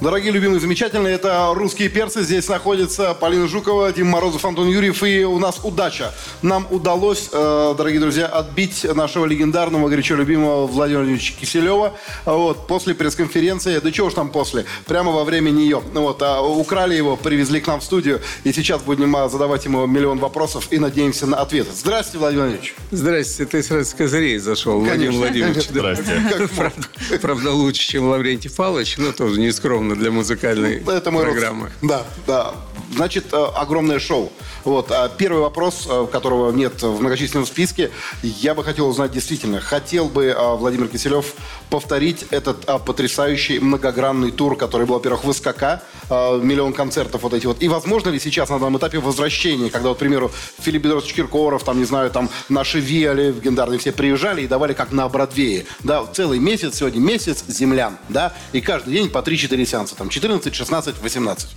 Дорогие, 0.00 0.30
любимые, 0.30 0.60
замечательные, 0.60 1.16
это 1.16 1.50
«Русские 1.56 1.88
перцы». 1.88 2.22
Здесь 2.22 2.46
находится 2.48 3.14
Полина 3.14 3.48
Жукова, 3.48 3.92
Дима 3.92 4.10
Морозов, 4.10 4.44
Антон 4.44 4.68
Юрьев. 4.68 5.02
И 5.02 5.24
у 5.24 5.40
нас 5.40 5.58
удача. 5.64 6.14
Нам 6.40 6.68
удалось, 6.70 7.28
э, 7.32 7.74
дорогие 7.76 7.98
друзья, 8.00 8.26
отбить 8.26 8.84
нашего 8.84 9.24
легендарного, 9.24 9.88
горячо 9.88 10.14
любимого 10.14 10.68
Владимира 10.68 11.00
Владимировича 11.00 11.34
Киселева. 11.40 11.98
Вот, 12.26 12.68
после 12.68 12.94
пресс-конференции, 12.94 13.80
да 13.80 13.90
чего 13.90 14.06
уж 14.06 14.14
там 14.14 14.30
после, 14.30 14.66
прямо 14.86 15.10
во 15.10 15.24
время 15.24 15.50
нее. 15.50 15.82
Вот, 15.92 16.22
а, 16.22 16.42
украли 16.42 16.94
его, 16.94 17.16
привезли 17.16 17.60
к 17.60 17.66
нам 17.66 17.80
в 17.80 17.82
студию. 17.82 18.20
И 18.44 18.52
сейчас 18.52 18.82
будем 18.82 19.16
а, 19.16 19.28
задавать 19.28 19.64
ему 19.64 19.84
миллион 19.86 20.20
вопросов 20.20 20.68
и 20.70 20.78
надеемся 20.78 21.26
на 21.26 21.38
ответы. 21.38 21.70
Здравствуйте, 21.74 22.18
Владимир 22.18 22.44
Владимирович. 22.44 22.74
Здрасте, 22.92 23.46
ты 23.46 23.64
сразу 23.64 23.90
с 23.90 23.94
козырей 23.94 24.38
зашел, 24.38 24.78
Владимир 24.78 25.10
Владимирович. 25.10 25.66
да. 25.70 25.96
Здрасте. 25.96 26.22
Правда, 26.56 26.86
правда, 27.20 27.50
лучше, 27.50 27.80
чем 27.80 28.08
Лаврентий 28.08 28.48
Павлович, 28.50 28.96
но 28.98 29.10
тоже 29.10 29.40
не 29.40 29.50
скромно 29.50 29.87
для 29.94 30.10
музыкальной 30.10 30.82
Это 30.86 31.10
мой 31.10 31.24
программы. 31.24 31.64
родственник. 31.66 31.88
Да, 31.88 32.04
да. 32.26 32.54
Значит, 32.94 33.32
э, 33.32 33.36
огромное 33.36 33.98
шоу. 33.98 34.32
Вот. 34.64 34.90
А 34.90 35.08
первый 35.08 35.40
вопрос, 35.40 35.86
э, 35.88 36.06
которого 36.10 36.52
нет 36.52 36.82
в 36.82 37.00
многочисленном 37.00 37.46
списке, 37.46 37.90
я 38.22 38.54
бы 38.54 38.64
хотел 38.64 38.88
узнать 38.88 39.12
действительно, 39.12 39.60
хотел 39.60 40.06
бы 40.06 40.26
э, 40.26 40.54
Владимир 40.56 40.88
Киселев 40.88 41.34
повторить 41.70 42.24
этот 42.30 42.64
потрясающий 42.84 43.58
многогранный 43.58 44.30
тур, 44.30 44.56
который 44.56 44.86
был, 44.86 44.94
во-первых, 44.94 45.24
в 45.24 45.32
СКК, 45.32 45.82
миллион 46.10 46.72
концертов 46.72 47.22
вот 47.22 47.34
эти 47.34 47.46
вот. 47.46 47.62
И 47.62 47.68
возможно 47.68 48.08
ли 48.08 48.18
сейчас 48.18 48.48
на 48.48 48.58
данном 48.58 48.78
этапе 48.78 48.98
возвращение, 48.98 49.70
когда, 49.70 49.90
вот, 49.90 49.96
к 49.96 50.00
примеру, 50.00 50.30
Филипп 50.60 50.82
Бедросович 50.82 51.14
Киркоров, 51.14 51.64
там, 51.64 51.78
не 51.78 51.84
знаю, 51.84 52.10
там, 52.10 52.30
наши 52.48 52.80
Виали 52.80 53.32
легендарные 53.32 53.78
все 53.78 53.92
приезжали 53.92 54.42
и 54.42 54.46
давали 54.46 54.72
как 54.72 54.92
на 54.92 55.08
Бродвее. 55.08 55.66
Да, 55.80 56.06
целый 56.06 56.38
месяц, 56.38 56.76
сегодня 56.78 57.00
месяц 57.00 57.44
землян, 57.46 57.98
да, 58.08 58.32
и 58.52 58.60
каждый 58.60 58.94
день 58.94 59.10
по 59.10 59.18
3-4 59.18 59.66
сеанса, 59.66 59.96
там, 59.96 60.08
14, 60.08 60.54
16, 60.54 61.02
18. 61.02 61.48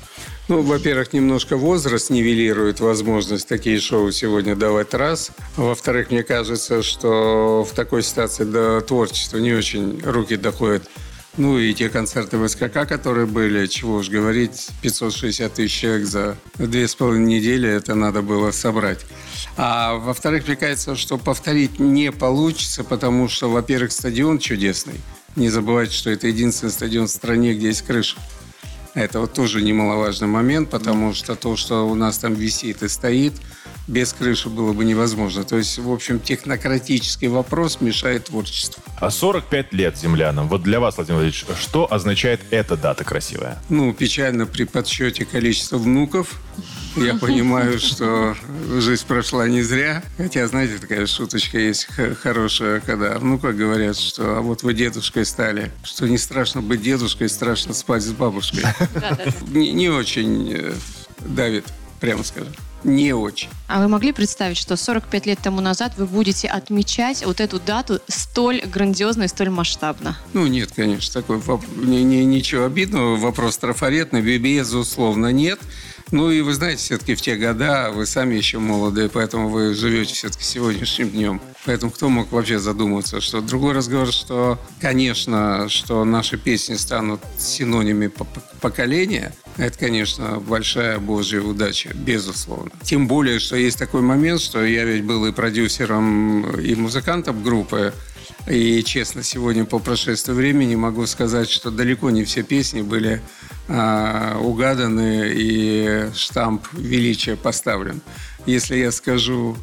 Ну, 0.51 0.63
во-первых, 0.63 1.13
немножко 1.13 1.55
возраст 1.55 2.09
нивелирует 2.09 2.81
возможность 2.81 3.47
такие 3.47 3.79
шоу 3.79 4.11
сегодня 4.11 4.53
давать 4.53 4.93
раз. 4.93 5.31
Во-вторых, 5.55 6.11
мне 6.11 6.23
кажется, 6.23 6.83
что 6.83 7.63
в 7.63 7.73
такой 7.73 8.03
ситуации 8.03 8.43
до 8.43 8.81
творчества 8.81 9.37
не 9.37 9.53
очень 9.53 10.01
руки 10.03 10.35
доходят. 10.35 10.89
Ну 11.37 11.57
и 11.57 11.73
те 11.73 11.87
концерты 11.87 12.37
в 12.37 12.45
СКК, 12.49 12.85
которые 12.85 13.27
были, 13.27 13.65
чего 13.67 13.95
уж 13.95 14.09
говорить, 14.09 14.67
560 14.81 15.53
тысяч 15.53 15.71
человек 15.71 16.05
за 16.05 16.35
две 16.55 16.85
с 16.85 16.95
половиной 16.95 17.35
недели, 17.37 17.69
это 17.69 17.95
надо 17.95 18.21
было 18.21 18.51
собрать. 18.51 19.05
А 19.55 19.93
во-вторых, 19.93 20.47
мне 20.47 20.57
кажется, 20.57 20.97
что 20.97 21.17
повторить 21.17 21.79
не 21.79 22.11
получится, 22.11 22.83
потому 22.83 23.29
что, 23.29 23.49
во-первых, 23.49 23.93
стадион 23.93 24.37
чудесный. 24.37 24.99
Не 25.37 25.49
забывайте, 25.49 25.93
что 25.93 26.09
это 26.09 26.27
единственный 26.27 26.71
стадион 26.71 27.07
в 27.07 27.11
стране, 27.11 27.53
где 27.53 27.67
есть 27.67 27.83
крыша. 27.83 28.17
Это 28.93 29.21
вот 29.21 29.33
тоже 29.33 29.61
немаловажный 29.61 30.27
момент, 30.27 30.69
потому 30.69 31.13
что 31.13 31.35
то, 31.35 31.55
что 31.55 31.87
у 31.87 31.95
нас 31.95 32.17
там 32.17 32.33
висит 32.33 32.83
и 32.83 32.89
стоит, 32.89 33.33
без 33.87 34.13
крыши 34.13 34.49
было 34.49 34.73
бы 34.73 34.83
невозможно. 34.83 35.43
То 35.43 35.57
есть, 35.57 35.77
в 35.77 35.89
общем, 35.91 36.19
технократический 36.19 37.29
вопрос 37.29 37.79
мешает 37.79 38.25
творчеству. 38.25 38.83
А 38.99 39.09
45 39.09 39.73
лет 39.73 39.97
землянам. 39.97 40.47
Вот 40.49 40.61
для 40.63 40.79
вас, 40.79 40.97
Владимир 40.97 41.21
Владимирович, 41.21 41.45
что 41.59 41.91
означает 41.91 42.41
эта 42.51 42.75
дата 42.75 43.03
красивая? 43.03 43.61
Ну, 43.69 43.93
печально 43.93 44.45
при 44.45 44.65
подсчете 44.65 45.25
количества 45.25 45.77
внуков. 45.77 46.41
Я 46.95 47.15
понимаю, 47.15 47.79
что 47.79 48.35
жизнь 48.77 49.05
прошла 49.07 49.47
не 49.47 49.61
зря. 49.61 50.03
Хотя, 50.17 50.47
знаете, 50.47 50.77
такая 50.77 51.05
шуточка 51.05 51.57
есть 51.57 51.87
хорошая, 52.21 52.81
когда 52.81 53.17
внука 53.17 53.53
говорят, 53.53 53.97
что 53.97 54.37
а 54.37 54.41
вот 54.41 54.63
вы 54.63 54.73
дедушкой 54.73 55.25
стали, 55.25 55.71
что 55.83 56.07
не 56.07 56.17
страшно 56.17 56.61
быть 56.61 56.81
дедушкой, 56.81 57.29
страшно 57.29 57.73
спать 57.73 58.03
с 58.03 58.11
бабушкой. 58.11 58.63
Не 59.51 59.89
очень 59.89 60.53
э, 60.53 60.73
давит, 61.19 61.65
прямо 61.99 62.23
скажем 62.23 62.53
не 62.83 63.13
очень. 63.13 63.49
А 63.67 63.79
вы 63.79 63.87
могли 63.87 64.11
представить, 64.11 64.57
что 64.57 64.75
45 64.75 65.25
лет 65.25 65.39
тому 65.39 65.61
назад 65.61 65.93
вы 65.97 66.05
будете 66.05 66.47
отмечать 66.47 67.25
вот 67.25 67.39
эту 67.39 67.59
дату 67.59 67.99
столь 68.07 68.61
грандиозно 68.61 69.23
и 69.23 69.27
столь 69.27 69.49
масштабно? 69.49 70.17
Ну, 70.33 70.47
нет, 70.47 70.71
конечно, 70.75 71.21
такой 71.21 71.41
не, 71.77 72.03
не, 72.03 72.25
ничего 72.25 72.65
обидного. 72.65 73.17
Вопрос 73.17 73.57
трафаретный, 73.57 74.21
безусловно, 74.21 75.31
нет. 75.31 75.59
Ну 76.11 76.29
и 76.29 76.41
вы 76.41 76.53
знаете, 76.53 76.83
все-таки 76.83 77.15
в 77.15 77.21
те 77.21 77.37
года 77.37 77.89
вы 77.89 78.05
сами 78.05 78.35
еще 78.35 78.59
молодые, 78.59 79.07
поэтому 79.07 79.47
вы 79.47 79.73
живете 79.73 80.13
все-таки 80.13 80.43
сегодняшним 80.43 81.09
днем. 81.09 81.41
Поэтому 81.65 81.89
кто 81.89 82.09
мог 82.09 82.33
вообще 82.33 82.59
задуматься, 82.59 83.21
что 83.21 83.39
другой 83.39 83.73
разговор, 83.73 84.11
что, 84.11 84.59
конечно, 84.81 85.69
что 85.69 86.03
наши 86.03 86.37
песни 86.37 86.75
станут 86.75 87.21
синонимами 87.37 88.11
поколения, 88.59 89.33
это, 89.55 89.77
конечно, 89.77 90.41
большая 90.41 90.99
божья 90.99 91.39
удача, 91.39 91.91
безусловно. 91.93 92.71
Тем 92.83 93.07
более, 93.07 93.39
что 93.39 93.55
есть 93.55 93.79
такой 93.79 94.01
момент, 94.01 94.41
что 94.41 94.65
я 94.65 94.83
ведь 94.83 95.05
был 95.05 95.25
и 95.27 95.31
продюсером, 95.31 96.59
и 96.59 96.75
музыкантом 96.75 97.41
группы, 97.41 97.93
и, 98.47 98.83
честно, 98.83 99.23
сегодня 99.23 99.65
по 99.65 99.79
прошествии 99.79 100.33
времени 100.33 100.75
могу 100.75 101.05
сказать, 101.05 101.49
что 101.49 101.71
далеко 101.71 102.09
не 102.09 102.23
все 102.23 102.43
песни 102.43 102.81
были 102.81 103.21
э, 103.71 104.37
угаданы 104.37 105.31
и 105.33 106.09
штамп 106.13 106.65
величия 106.73 107.35
поставлен. 107.35 108.01
Если 108.45 108.77
я 108.77 108.91
скажу 108.91 109.57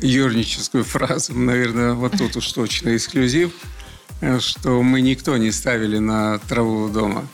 юрническую 0.00 0.84
фразу, 0.84 1.34
наверное, 1.34 1.92
вот 1.92 2.12
тут 2.16 2.36
уж 2.36 2.52
точно 2.52 2.96
эксклюзив, 2.96 3.52
что 4.38 4.82
мы 4.82 5.00
никто 5.00 5.36
не 5.36 5.52
ставили 5.52 5.98
на 5.98 6.38
траву 6.38 6.84
у 6.84 6.88
дома. 6.88 7.26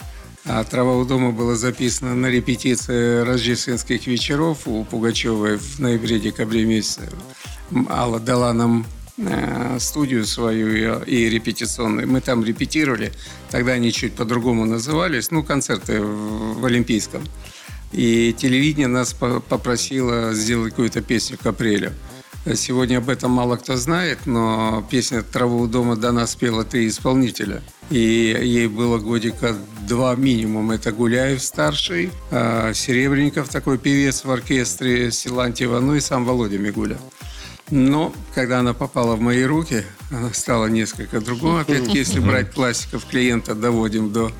А 0.48 0.62
«Трава 0.62 0.96
у 0.96 1.04
дома» 1.04 1.32
была 1.32 1.56
записана 1.56 2.14
на 2.14 2.26
репетиции 2.26 3.20
рождественских 3.22 4.06
вечеров 4.06 4.66
у 4.66 4.84
Пугачевой 4.84 5.58
в 5.58 5.80
ноябре-декабре 5.80 6.64
месяце. 6.64 7.10
Алла 7.90 8.20
дала 8.20 8.52
нам 8.52 8.86
Э, 8.86 8.95
студию 9.78 10.26
свою 10.26 11.02
и 11.02 11.28
репетиционную. 11.28 12.08
Мы 12.08 12.20
там 12.20 12.44
репетировали. 12.44 13.12
Тогда 13.50 13.72
они 13.72 13.92
чуть 13.92 14.14
по-другому 14.14 14.64
назывались. 14.66 15.30
Ну, 15.30 15.42
концерты 15.42 16.00
в 16.02 16.64
Олимпийском. 16.64 17.22
И 17.92 18.34
телевидение 18.36 18.88
нас 18.88 19.14
попросило 19.14 20.34
сделать 20.34 20.70
какую-то 20.70 21.00
песню 21.00 21.38
к 21.42 21.46
апрелю. 21.46 21.92
Сегодня 22.54 22.98
об 22.98 23.08
этом 23.08 23.32
мало 23.32 23.56
кто 23.56 23.76
знает, 23.76 24.26
но 24.26 24.86
песня 24.88 25.22
«Траву 25.22 25.62
у 25.62 25.66
дома» 25.66 25.96
до 25.96 26.12
нас 26.12 26.36
пела 26.36 26.62
три 26.64 26.86
исполнителя. 26.86 27.60
И 27.90 27.98
ей 27.98 28.68
было 28.68 28.98
годика 28.98 29.56
два 29.88 30.14
минимум. 30.14 30.70
Это 30.70 30.92
Гуляев 30.92 31.42
старший, 31.42 32.10
а 32.30 32.72
Серебренников 32.72 33.48
такой 33.48 33.78
певец 33.78 34.24
в 34.24 34.30
оркестре, 34.30 35.10
Силантьева, 35.10 35.80
ну 35.80 35.96
и 35.96 36.00
сам 36.00 36.24
Володя 36.24 36.58
Мигуля. 36.58 36.98
Но 37.70 38.12
когда 38.34 38.60
она 38.60 38.74
попала 38.74 39.16
в 39.16 39.20
мои 39.20 39.42
руки, 39.42 39.84
она 40.10 40.32
стала 40.32 40.66
несколько 40.66 41.20
другой. 41.20 41.62
Опять-таки, 41.62 41.98
если 41.98 42.20
брать 42.20 42.52
классиков, 42.52 43.04
клиента 43.06 43.54
доводим 43.54 44.12
до 44.12 44.30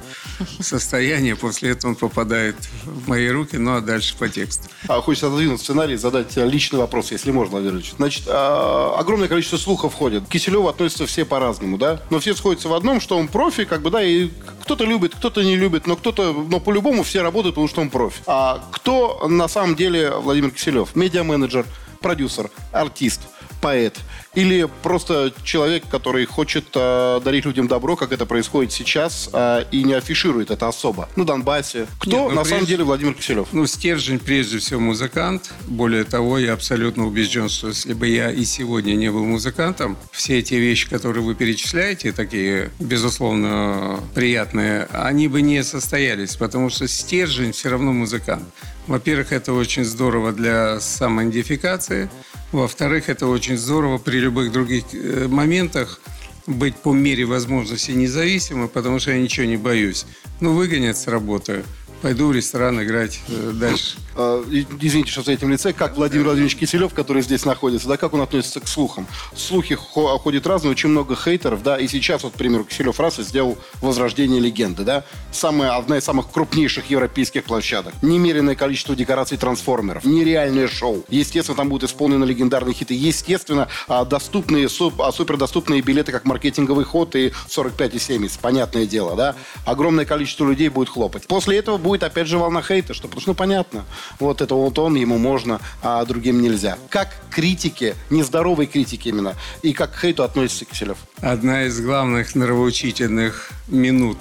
состояния, 0.61 1.35
после 1.35 1.71
этого 1.71 1.91
он 1.91 1.97
попадает 1.97 2.57
в 2.85 3.09
мои 3.09 3.29
руки, 3.29 3.57
ну 3.57 3.77
а 3.77 3.81
дальше 3.81 4.17
по 4.17 4.29
тексту. 4.29 4.69
А 4.87 5.01
хочется 5.01 5.27
отодвинуть 5.27 5.61
сценарий, 5.61 5.97
задать 5.97 6.37
личный 6.37 6.79
вопрос, 6.79 7.11
если 7.11 7.33
можно, 7.33 7.53
Владимир 7.53 7.75
Ильич. 7.75 7.95
Значит, 7.97 8.25
а, 8.29 8.97
огромное 8.99 9.29
количество 9.29 9.57
слухов 9.57 9.95
ходит. 9.95 10.25
К 10.27 10.29
Киселеву 10.29 10.69
относятся 10.69 11.07
все 11.07 11.25
по-разному, 11.25 11.79
да? 11.79 12.01
Но 12.11 12.21
все 12.21 12.35
сходятся 12.35 12.69
в 12.69 12.75
одном, 12.75 13.01
что 13.01 13.19
он 13.19 13.27
профи, 13.27 13.65
как 13.65 13.83
бы, 13.83 13.91
да, 13.91 14.05
и 14.05 14.31
кто-то 14.63 14.85
любит, 14.85 15.15
кто-то 15.17 15.43
не 15.43 15.57
любит, 15.57 15.87
но 15.87 15.97
кто-то, 15.97 16.33
но 16.33 16.61
по-любому 16.61 17.03
все 17.03 17.23
работают, 17.23 17.55
потому 17.55 17.69
что 17.69 17.81
он 17.81 17.91
профи. 17.91 18.23
А 18.27 18.65
кто 18.71 19.27
на 19.29 19.49
самом 19.49 19.75
деле 19.75 20.11
Владимир 20.11 20.51
Киселев? 20.51 20.95
Медиа-менеджер, 20.95 21.67
продюсер, 22.01 22.51
артист, 22.73 23.21
поэт 23.61 23.99
или 24.37 24.69
просто 24.83 25.33
человек, 25.43 25.85
который 25.91 26.27
хочет 26.27 26.67
э, 26.75 27.21
дарить 27.25 27.47
людям 27.47 27.67
добро, 27.67 27.97
как 27.97 28.13
это 28.13 28.27
происходит 28.27 28.71
сейчас, 28.71 29.31
э, 29.33 29.65
и 29.73 29.83
не 29.83 29.95
афиширует 29.95 30.51
это 30.51 30.69
особо. 30.69 31.09
На 31.17 31.25
Донбассе. 31.25 31.87
Кто 31.99 32.11
Нет, 32.11 32.21
ну, 32.21 32.29
на 32.29 32.35
прежде, 32.43 32.51
самом 32.51 32.67
деле 32.67 32.85
Владимир 32.85 33.15
Киселев? 33.15 33.49
Ну, 33.53 33.67
стержень 33.67 34.19
прежде 34.19 34.59
всего 34.59 34.79
музыкант. 34.79 35.55
Более 35.67 36.05
того, 36.05 36.39
я 36.39 36.53
абсолютно 36.53 37.07
убежден, 37.07 37.49
что 37.49 37.69
если 37.69 37.95
бы 37.95 38.07
я 38.09 38.31
и 38.31 38.45
сегодня 38.45 38.95
не 38.95 39.11
был 39.11 39.25
музыкантом, 39.25 39.97
все 40.13 40.39
эти 40.39 40.55
вещи, 40.55 40.89
которые 40.89 41.25
вы 41.25 41.35
перечисляете, 41.35 42.13
такие, 42.13 42.71
безусловно, 42.79 44.01
приятные, 44.15 44.87
они 44.93 45.29
бы 45.29 45.41
не 45.41 45.65
состоялись, 45.65 46.37
потому 46.37 46.69
что 46.69 46.87
стержень 46.87 47.53
все 47.53 47.71
равно 47.71 47.93
музыкант. 47.93 48.45
Во-первых, 48.87 49.33
это 49.33 49.53
очень 49.53 49.85
здорово 49.85 50.33
для 50.33 50.81
самоидентификации. 50.81 52.09
Во-вторых, 52.53 53.09
это 53.09 53.27
очень 53.27 53.57
здорово 53.57 53.99
при 53.99 54.19
любых 54.19 54.53
других 54.53 54.85
э, 54.93 55.27
моментах 55.29 56.01
быть 56.47 56.77
по 56.77 56.93
мере 56.93 57.25
возможности 57.25 57.91
независимым, 57.91 58.69
потому 58.69 59.01
что 59.01 59.11
я 59.11 59.19
ничего 59.19 59.47
не 59.47 59.57
боюсь. 59.57 60.07
Ну, 60.41 60.53
выгонят 60.53 60.97
с 60.97 61.09
работы– 61.09 61.65
пойду 62.03 62.29
в 62.29 62.33
ресторан 62.33 62.83
играть 62.83 63.21
э, 63.29 63.53
дальше. 63.55 63.97
А, 64.17 64.43
извините, 64.81 65.11
что 65.11 65.23
за 65.23 65.33
этим 65.33 65.51
лице, 65.51 65.73
как 65.73 65.97
Владимир 65.97 66.25
Владимирович 66.25 66.57
Киселев, 66.57 66.95
который 66.95 67.23
здесь 67.23 67.45
находится, 67.45 67.89
да, 67.89 67.97
как 67.97 68.15
он 68.15 68.23
относится 68.23 68.61
к 68.61 68.69
слухам? 68.69 69.07
Слухи 69.35 69.75
ходят 69.75 70.47
разные, 70.47 70.71
очень 70.71 70.89
много 70.89 71.15
хейтеров, 71.15 71.63
да, 71.63 71.79
и 71.79 71.87
сейчас, 71.87 72.23
вот, 72.23 72.33
к 72.33 72.37
примеру, 72.37 72.65
Киселев 72.65 72.99
раз 72.99 73.19
и 73.19 73.23
сделал 73.23 73.59
возрождение 73.83 74.41
легенды, 74.41 74.85
да, 74.85 75.05
самая, 75.33 75.77
одна 75.77 75.99
из 75.99 76.05
самых 76.05 76.31
крупнейших 76.31 76.91
европейских 76.91 77.45
площадок, 77.45 77.95
немеренное 78.03 78.55
количество 78.55 78.97
декораций 78.97 79.37
трансформеров, 79.37 80.05
нереальное 80.05 80.69
шоу. 80.69 81.05
Естественно, 81.09 81.57
там 81.57 81.69
будут 81.69 81.91
исполнены 81.91 82.25
легендарные 82.25 82.75
хиты, 82.75 82.95
естественно, 82.95 83.69
а, 83.87 84.05
доступные, 84.05 84.69
а, 84.99 85.13
супердоступные 85.13 85.83
билеты, 85.83 86.13
как 86.13 86.25
маркетинговый 86.25 86.85
ход 86.85 87.15
и 87.17 87.33
45 87.49 87.95
и 87.95 87.99
70, 87.99 88.41
понятное 88.41 88.87
дело, 88.87 89.15
да, 89.15 89.37
огромное 89.67 90.07
количество 90.07 90.49
людей 90.49 90.69
будет 90.69 90.89
хлопать. 90.89 91.27
После 91.27 91.59
этого 91.59 91.77
будет 91.87 92.03
опять 92.03 92.27
же 92.27 92.39
волна 92.39 92.63
хейта, 92.63 92.95
что 92.95 93.09
потому 93.09 93.21
что 93.21 93.31
ну, 93.31 93.35
понятно, 93.35 93.85
вот 94.19 94.41
это 94.41 94.55
вот 94.55 94.79
он, 94.79 94.97
ему 94.97 95.19
можно, 95.19 95.61
а 95.83 96.05
другим 96.05 96.43
нельзя. 96.43 96.79
Как 96.91 97.15
критики, 97.31 97.95
нездоровой 98.11 98.67
критики 98.67 99.09
именно, 99.09 99.35
и 99.63 99.73
как 99.73 99.93
к 99.93 100.01
хейту 100.01 100.23
относится 100.25 100.65
Киселев? 100.65 100.99
Одна 101.21 101.65
из 101.65 101.81
главных 101.81 102.35
нравоучительных 102.35 103.51
минут 103.69 104.19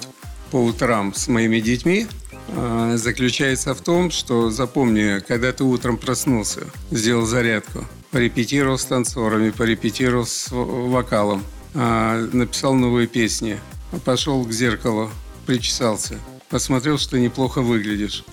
по 0.50 0.56
утрам 0.56 1.12
с 1.14 1.28
моими 1.28 1.60
детьми 1.60 2.06
а, 2.48 2.96
заключается 2.96 3.74
в 3.74 3.80
том, 3.80 4.10
что 4.10 4.50
запомни, 4.50 5.20
когда 5.26 5.52
ты 5.52 5.64
утром 5.64 5.96
проснулся, 5.96 6.60
сделал 6.90 7.26
зарядку, 7.26 7.84
порепетировал 8.10 8.78
с 8.78 8.84
танцорами, 8.84 9.50
порепетировал 9.50 10.26
с 10.26 10.48
вокалом, 10.50 11.42
а, 11.74 12.26
написал 12.32 12.74
новые 12.74 13.08
песни, 13.08 13.58
пошел 14.04 14.44
к 14.44 14.52
зеркалу, 14.52 15.10
причесался, 15.46 16.18
посмотрел, 16.48 16.98
что 16.98 17.18
неплохо 17.18 17.62
выглядишь. 17.62 18.24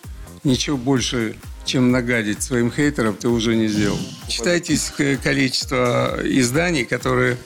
Ничего 0.43 0.77
больше, 0.77 1.35
чем 1.65 1.91
нагадить 1.91 2.43
своим 2.43 2.71
хейтерам, 2.71 3.15
ты 3.15 3.29
уже 3.29 3.55
не 3.55 3.67
сделал. 3.67 3.99
Читайтесь 4.27 4.91
количество 5.23 6.19
изданий, 6.23 6.83
которые 6.83 7.37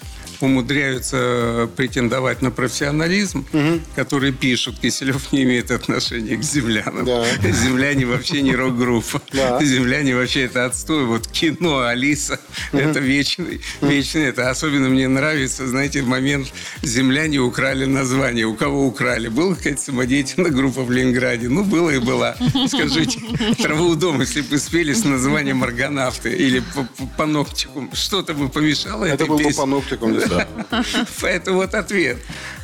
умудряются 0.42 1.70
претендовать 1.76 2.42
на 2.42 2.52
профессионализм, 2.52 3.46
угу. 3.52 3.82
которые 3.96 4.34
пишут, 4.34 4.80
Киселев 4.80 5.32
не 5.32 5.44
имеет 5.44 5.72
отношения 5.72 6.36
к 6.38 6.44
землянам. 6.44 7.06
Да. 7.06 7.26
Земляне 7.52 8.06
вообще 8.06 8.42
не 8.42 8.56
рок-группа. 8.56 9.22
Да. 9.34 9.64
Земляне 9.64 10.16
вообще 10.16 10.46
это 10.46 10.66
отстой. 10.66 11.06
Вот 11.06 11.28
кино 11.28 11.82
Алиса, 11.86 12.40
угу. 12.72 12.82
это 12.82 13.00
вечный, 13.00 13.62
вечный. 13.82 14.26
Это 14.26 14.50
особенно 14.50 14.90
мне 14.90 15.08
нравится, 15.08 15.68
знаете, 15.68 16.02
момент 16.02 16.48
земляне 16.82 17.40
украли 17.40 17.86
название. 17.86 18.46
У 18.46 18.56
кого 18.56 18.86
украли? 18.88 19.28
Была 19.28 19.56
какая-то 19.56 19.82
самодеятельная 19.82 20.52
группа 20.52 20.84
в 20.84 20.92
Ленинграде? 20.92 21.50
Ну, 21.50 21.64
было 21.64 21.92
и 21.92 22.00
была. 22.00 22.36
Скажите, 22.68 23.20
траву 23.62 23.90
у 23.90 23.96
дома, 23.96 24.22
если 24.22 24.42
бы 24.42 24.58
спели 24.58 24.94
с 24.94 25.04
названием 25.04 25.64
«Аргонавты» 25.64 26.32
или 26.32 26.64
«Паноптикум», 27.18 27.92
что-то 27.94 28.34
бы 28.34 28.50
помешало 28.50 29.06
это 29.06 29.24
этой 29.24 29.28
был 29.28 29.40
бы 29.40 29.54
«Паноптикум», 29.54 30.20
да. 30.20 30.27
Поэтому 31.22 31.58
вот 31.58 31.74
ответ. 31.74 32.18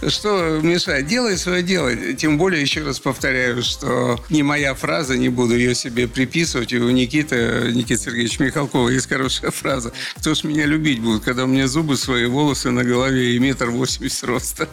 Что 0.07 0.59
мешает? 0.61 1.07
Делай 1.07 1.37
свое 1.37 1.63
дело. 1.63 1.93
Тем 2.13 2.37
более, 2.37 2.61
еще 2.61 2.83
раз 2.83 2.99
повторяю, 2.99 3.63
что 3.63 4.19
не 4.29 4.43
моя 4.43 4.73
фраза, 4.75 5.17
не 5.17 5.29
буду 5.29 5.55
ее 5.55 5.75
себе 5.75 6.07
приписывать. 6.07 6.73
И 6.73 6.77
у 6.77 6.89
Никиты, 6.89 7.71
Никиты 7.73 8.03
Сергеевича 8.03 8.43
Михалкова 8.43 8.89
есть 8.89 9.07
хорошая 9.07 9.51
фраза. 9.51 9.91
Кто 10.17 10.33
ж 10.33 10.43
меня 10.43 10.65
любить 10.65 10.99
будет, 11.01 11.23
когда 11.23 11.45
у 11.45 11.47
меня 11.47 11.67
зубы 11.67 11.97
свои, 11.97 12.25
волосы 12.25 12.71
на 12.71 12.83
голове 12.83 13.35
и 13.35 13.39
метр 13.39 13.69
восемьдесят 13.69 14.23
роста? 14.23 14.67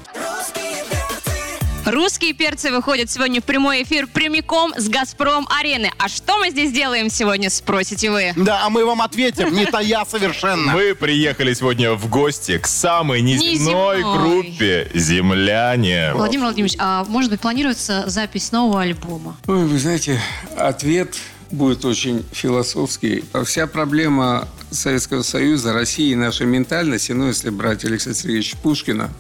Русские 1.91 2.35
перцы 2.35 2.71
выходят 2.71 3.11
сегодня 3.11 3.41
в 3.41 3.45
прямой 3.45 3.83
эфир 3.83 4.07
прямиком 4.07 4.73
с 4.77 4.89
«Газпром 4.89 5.49
Арены». 5.51 5.91
А 5.99 6.09
что 6.09 6.39
мы 6.39 6.51
здесь 6.51 6.71
делаем 6.71 7.11
сегодня, 7.11 7.51
спросите 7.51 8.13
вы? 8.13 8.33
Да, 8.37 8.65
а 8.65 8.71
мы 8.71 8.87
вам 8.87 9.03
ответим, 9.03 9.53
не 9.53 9.67
тая 9.67 10.05
совершенно. 10.09 10.73
Мы 10.73 10.95
приехали 10.95 11.53
сегодня 11.53 11.95
в 11.95 12.09
гости 12.09 12.59
к 12.59 12.69
самой 12.69 13.23
неземной, 13.23 13.99
Неземной. 13.99 14.19
группе 14.19 14.91
«Земляне». 14.95 16.13
Владимир 16.15 16.45
Владимирович, 16.45 16.77
а 16.79 17.05
может 17.09 17.29
быть 17.29 17.41
планируется 17.41 18.05
запись 18.07 18.53
нового 18.53 18.83
альбома? 18.83 19.37
Ой, 19.49 19.65
вы 19.65 19.77
знаете, 19.77 20.21
ответ 20.57 21.17
будет 21.51 21.85
очень 21.85 22.25
философский. 22.31 23.25
Вся 23.45 23.67
проблема 23.67 24.47
Советского 24.71 25.23
Союза, 25.23 25.73
России 25.73 26.13
и 26.13 26.15
нашей 26.15 26.47
ментальности, 26.47 27.11
ну, 27.11 27.27
если 27.27 27.51
брать 27.51 27.85
Алексея 27.85 28.15
Сергеевича 28.15 28.57
Пушкина, 28.59 29.11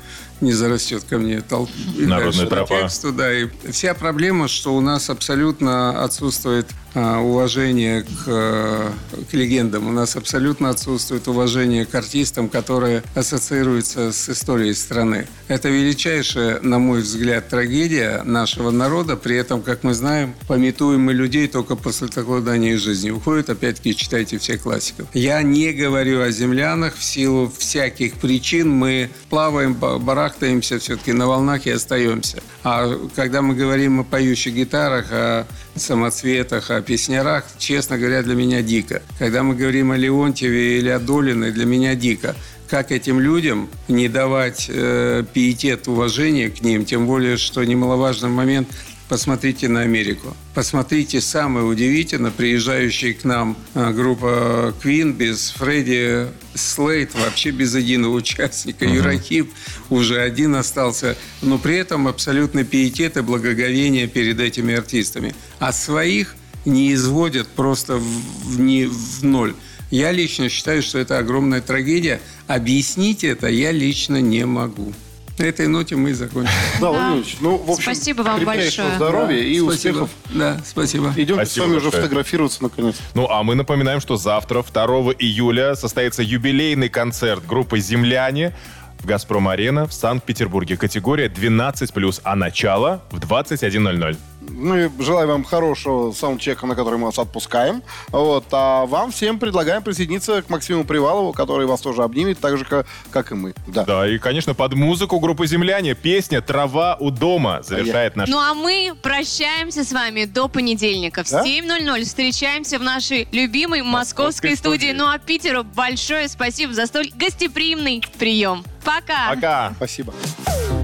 не 0.40 0.52
зарастет 0.52 1.04
ко 1.04 1.18
мне 1.18 1.40
толп... 1.40 1.70
Народная 1.96 2.46
тропа. 2.46 2.82
Тексту, 2.82 3.12
да, 3.12 3.32
и 3.32 3.48
вся 3.70 3.94
проблема, 3.94 4.48
что 4.48 4.74
у 4.74 4.80
нас 4.80 5.10
абсолютно 5.10 6.02
отсутствует 6.02 6.66
уважение 6.94 8.02
к, 8.02 8.06
э, 8.26 8.90
к 9.30 9.34
легендам. 9.34 9.86
У 9.86 9.92
нас 9.92 10.16
абсолютно 10.16 10.70
отсутствует 10.70 11.28
уважение 11.28 11.86
к 11.86 11.94
артистам, 11.94 12.48
которые 12.48 13.02
ассоциируются 13.14 14.12
с 14.12 14.28
историей 14.28 14.74
страны. 14.74 15.26
Это 15.48 15.68
величайшая, 15.68 16.60
на 16.60 16.78
мой 16.78 17.00
взгляд, 17.00 17.48
трагедия 17.48 18.22
нашего 18.24 18.70
народа. 18.70 19.16
При 19.16 19.36
этом, 19.36 19.62
как 19.62 19.84
мы 19.84 19.94
знаем, 19.94 20.34
пометуем 20.48 21.02
мы 21.02 21.12
людей 21.12 21.48
только 21.48 21.76
после 21.76 22.08
такладания 22.08 22.76
жизни. 22.76 23.10
Уходит, 23.10 23.50
опять-таки, 23.50 23.94
читайте 23.94 24.38
все 24.38 24.58
классиков. 24.58 25.06
Я 25.14 25.42
не 25.42 25.72
говорю 25.72 26.22
о 26.22 26.30
землянах. 26.30 26.96
В 26.96 27.04
силу 27.04 27.52
всяких 27.56 28.14
причин 28.14 28.70
мы 28.70 29.10
плаваем, 29.28 29.74
барахтаемся 29.74 30.78
все-таки 30.78 31.12
на 31.12 31.26
волнах 31.26 31.66
и 31.66 31.70
остаемся. 31.70 32.42
А 32.62 32.98
когда 33.14 33.42
мы 33.42 33.54
говорим 33.54 34.00
о 34.00 34.04
поющих 34.04 34.54
гитарах, 34.54 35.06
о 35.10 35.46
самоцветах, 35.76 36.70
о 36.70 36.82
песнярах, 36.82 37.44
честно 37.58 37.98
говоря, 37.98 38.22
для 38.22 38.34
меня 38.34 38.62
дико. 38.62 39.02
Когда 39.18 39.42
мы 39.42 39.54
говорим 39.54 39.92
о 39.92 39.96
Леонтьеве 39.96 40.78
или 40.78 40.88
о 40.88 40.98
Долиной, 40.98 41.52
для 41.52 41.66
меня 41.66 41.94
дико 41.94 42.34
как 42.68 42.92
этим 42.92 43.18
людям 43.18 43.68
не 43.88 44.08
давать 44.08 44.66
э, 44.68 45.24
пиетет 45.34 45.88
уважения 45.88 46.50
к 46.50 46.62
ним, 46.62 46.84
тем 46.84 47.04
более, 47.04 47.36
что 47.36 47.64
немаловажный 47.64 48.28
момент– 48.28 48.68
посмотрите 49.10 49.66
на 49.66 49.80
Америку. 49.80 50.36
Посмотрите, 50.54 51.20
самое 51.20 51.66
удивительное, 51.66 52.30
приезжающая 52.30 53.12
к 53.12 53.24
нам 53.24 53.56
а, 53.74 53.92
группа 53.92 54.72
Queen 54.80 55.12
без 55.12 55.50
Фредди 55.50 56.28
Слейт, 56.54 57.12
вообще 57.16 57.50
без 57.50 57.74
единого 57.74 58.14
участника. 58.14 58.84
Uh-huh. 58.84 58.94
Юрахип 58.94 59.50
уже 59.90 60.20
один 60.20 60.54
остался, 60.54 61.16
но 61.42 61.58
при 61.58 61.76
этом 61.78 62.06
абсолютно 62.06 62.62
пиетет 62.62 63.16
и 63.16 63.22
благоговение 63.22 64.06
перед 64.06 64.38
этими 64.38 64.76
артистами. 64.76 65.34
А 65.58 65.72
своих 65.72 66.36
не 66.64 66.94
изводят 66.94 67.48
просто 67.48 67.96
в, 67.96 68.04
в, 68.04 68.60
не, 68.60 68.86
в 68.86 69.24
ноль. 69.24 69.56
Я 69.90 70.12
лично 70.12 70.48
считаю, 70.48 70.84
что 70.84 70.98
это 70.98 71.18
огромная 71.18 71.60
трагедия. 71.60 72.20
Объяснить 72.46 73.24
это 73.24 73.48
я 73.48 73.72
лично 73.72 74.20
не 74.20 74.46
могу. 74.46 74.94
На 75.40 75.44
этой 75.44 75.68
ноте 75.68 75.96
мы 75.96 76.10
и 76.10 76.12
закончим. 76.12 76.52
Да, 76.82 76.90
Владимирович, 76.90 77.38
ну, 77.40 77.56
в 77.56 77.70
общем, 77.70 77.82
Спасибо 77.82 78.20
вам 78.20 78.44
большое. 78.44 78.94
здоровья 78.96 79.38
да, 79.38 79.42
и 79.42 79.58
спасибо. 79.58 80.02
успехов. 80.02 80.10
Да, 80.34 80.60
спасибо. 80.66 81.14
Идем 81.16 81.36
Спасибо 81.36 81.64
с 81.64 81.66
вами 81.66 81.76
уже 81.78 81.90
фотографироваться 81.90 82.62
наконец. 82.62 82.96
Ну, 83.14 83.26
а 83.26 83.42
мы 83.42 83.54
напоминаем, 83.54 84.00
что 84.00 84.16
завтра, 84.18 84.62
2 84.62 84.84
июля, 85.18 85.76
состоится 85.76 86.22
юбилейный 86.22 86.90
концерт 86.90 87.46
группы 87.46 87.80
«Земляне» 87.80 88.54
в 88.98 89.06
«Газпром-арена» 89.06 89.86
в 89.86 89.94
Санкт-Петербурге. 89.94 90.76
Категория 90.76 91.28
12+, 91.28 92.20
а 92.22 92.36
начало 92.36 93.02
в 93.10 93.18
21.00. 93.18 94.18
Мы 94.50 94.90
желаем 94.98 95.28
вам 95.28 95.44
хорошего 95.44 96.12
саундчека, 96.12 96.66
на 96.66 96.74
который 96.74 96.98
мы 96.98 97.06
вас 97.06 97.18
отпускаем. 97.18 97.82
Вот. 98.08 98.44
А 98.52 98.86
вам 98.86 99.12
всем 99.12 99.38
предлагаем 99.38 99.82
присоединиться 99.82 100.42
к 100.42 100.50
Максиму 100.50 100.84
Привалову, 100.84 101.32
который 101.32 101.66
вас 101.66 101.80
тоже 101.80 102.02
обнимет, 102.02 102.38
так 102.38 102.58
же, 102.58 102.64
как, 102.64 102.86
как 103.10 103.32
и 103.32 103.34
мы. 103.34 103.54
Да. 103.66 103.84
Да, 103.84 104.08
и, 104.08 104.18
конечно, 104.18 104.54
под 104.54 104.74
музыку 104.74 105.18
группы 105.20 105.46
«Земляне» 105.46 105.94
песня 105.94 106.40
«Трава 106.40 106.96
у 107.00 107.10
дома» 107.10 107.62
завершает 107.62 108.16
наш... 108.16 108.28
Ну 108.28 108.38
а 108.38 108.54
мы 108.54 108.92
прощаемся 109.00 109.84
с 109.84 109.92
вами 109.92 110.24
до 110.24 110.48
понедельника. 110.48 111.24
В 111.24 111.30
Да? 111.30 111.44
7.00 111.44 112.04
встречаемся 112.04 112.78
в 112.78 112.82
нашей 112.82 113.28
любимой 113.32 113.82
московской, 113.82 114.50
Московской 114.50 114.56
студии. 114.56 114.78
студии. 114.78 114.92
Ну 114.98 115.08
а 115.08 115.18
Питеру 115.18 115.64
большое 115.64 116.28
спасибо 116.28 116.74
за 116.74 116.86
столь 116.86 117.10
гостеприимный 117.14 118.02
прием. 118.18 118.64
Пока! 118.84 119.28
Пока! 119.28 119.72
Спасибо. 119.76 120.14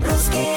Русские 0.08 0.56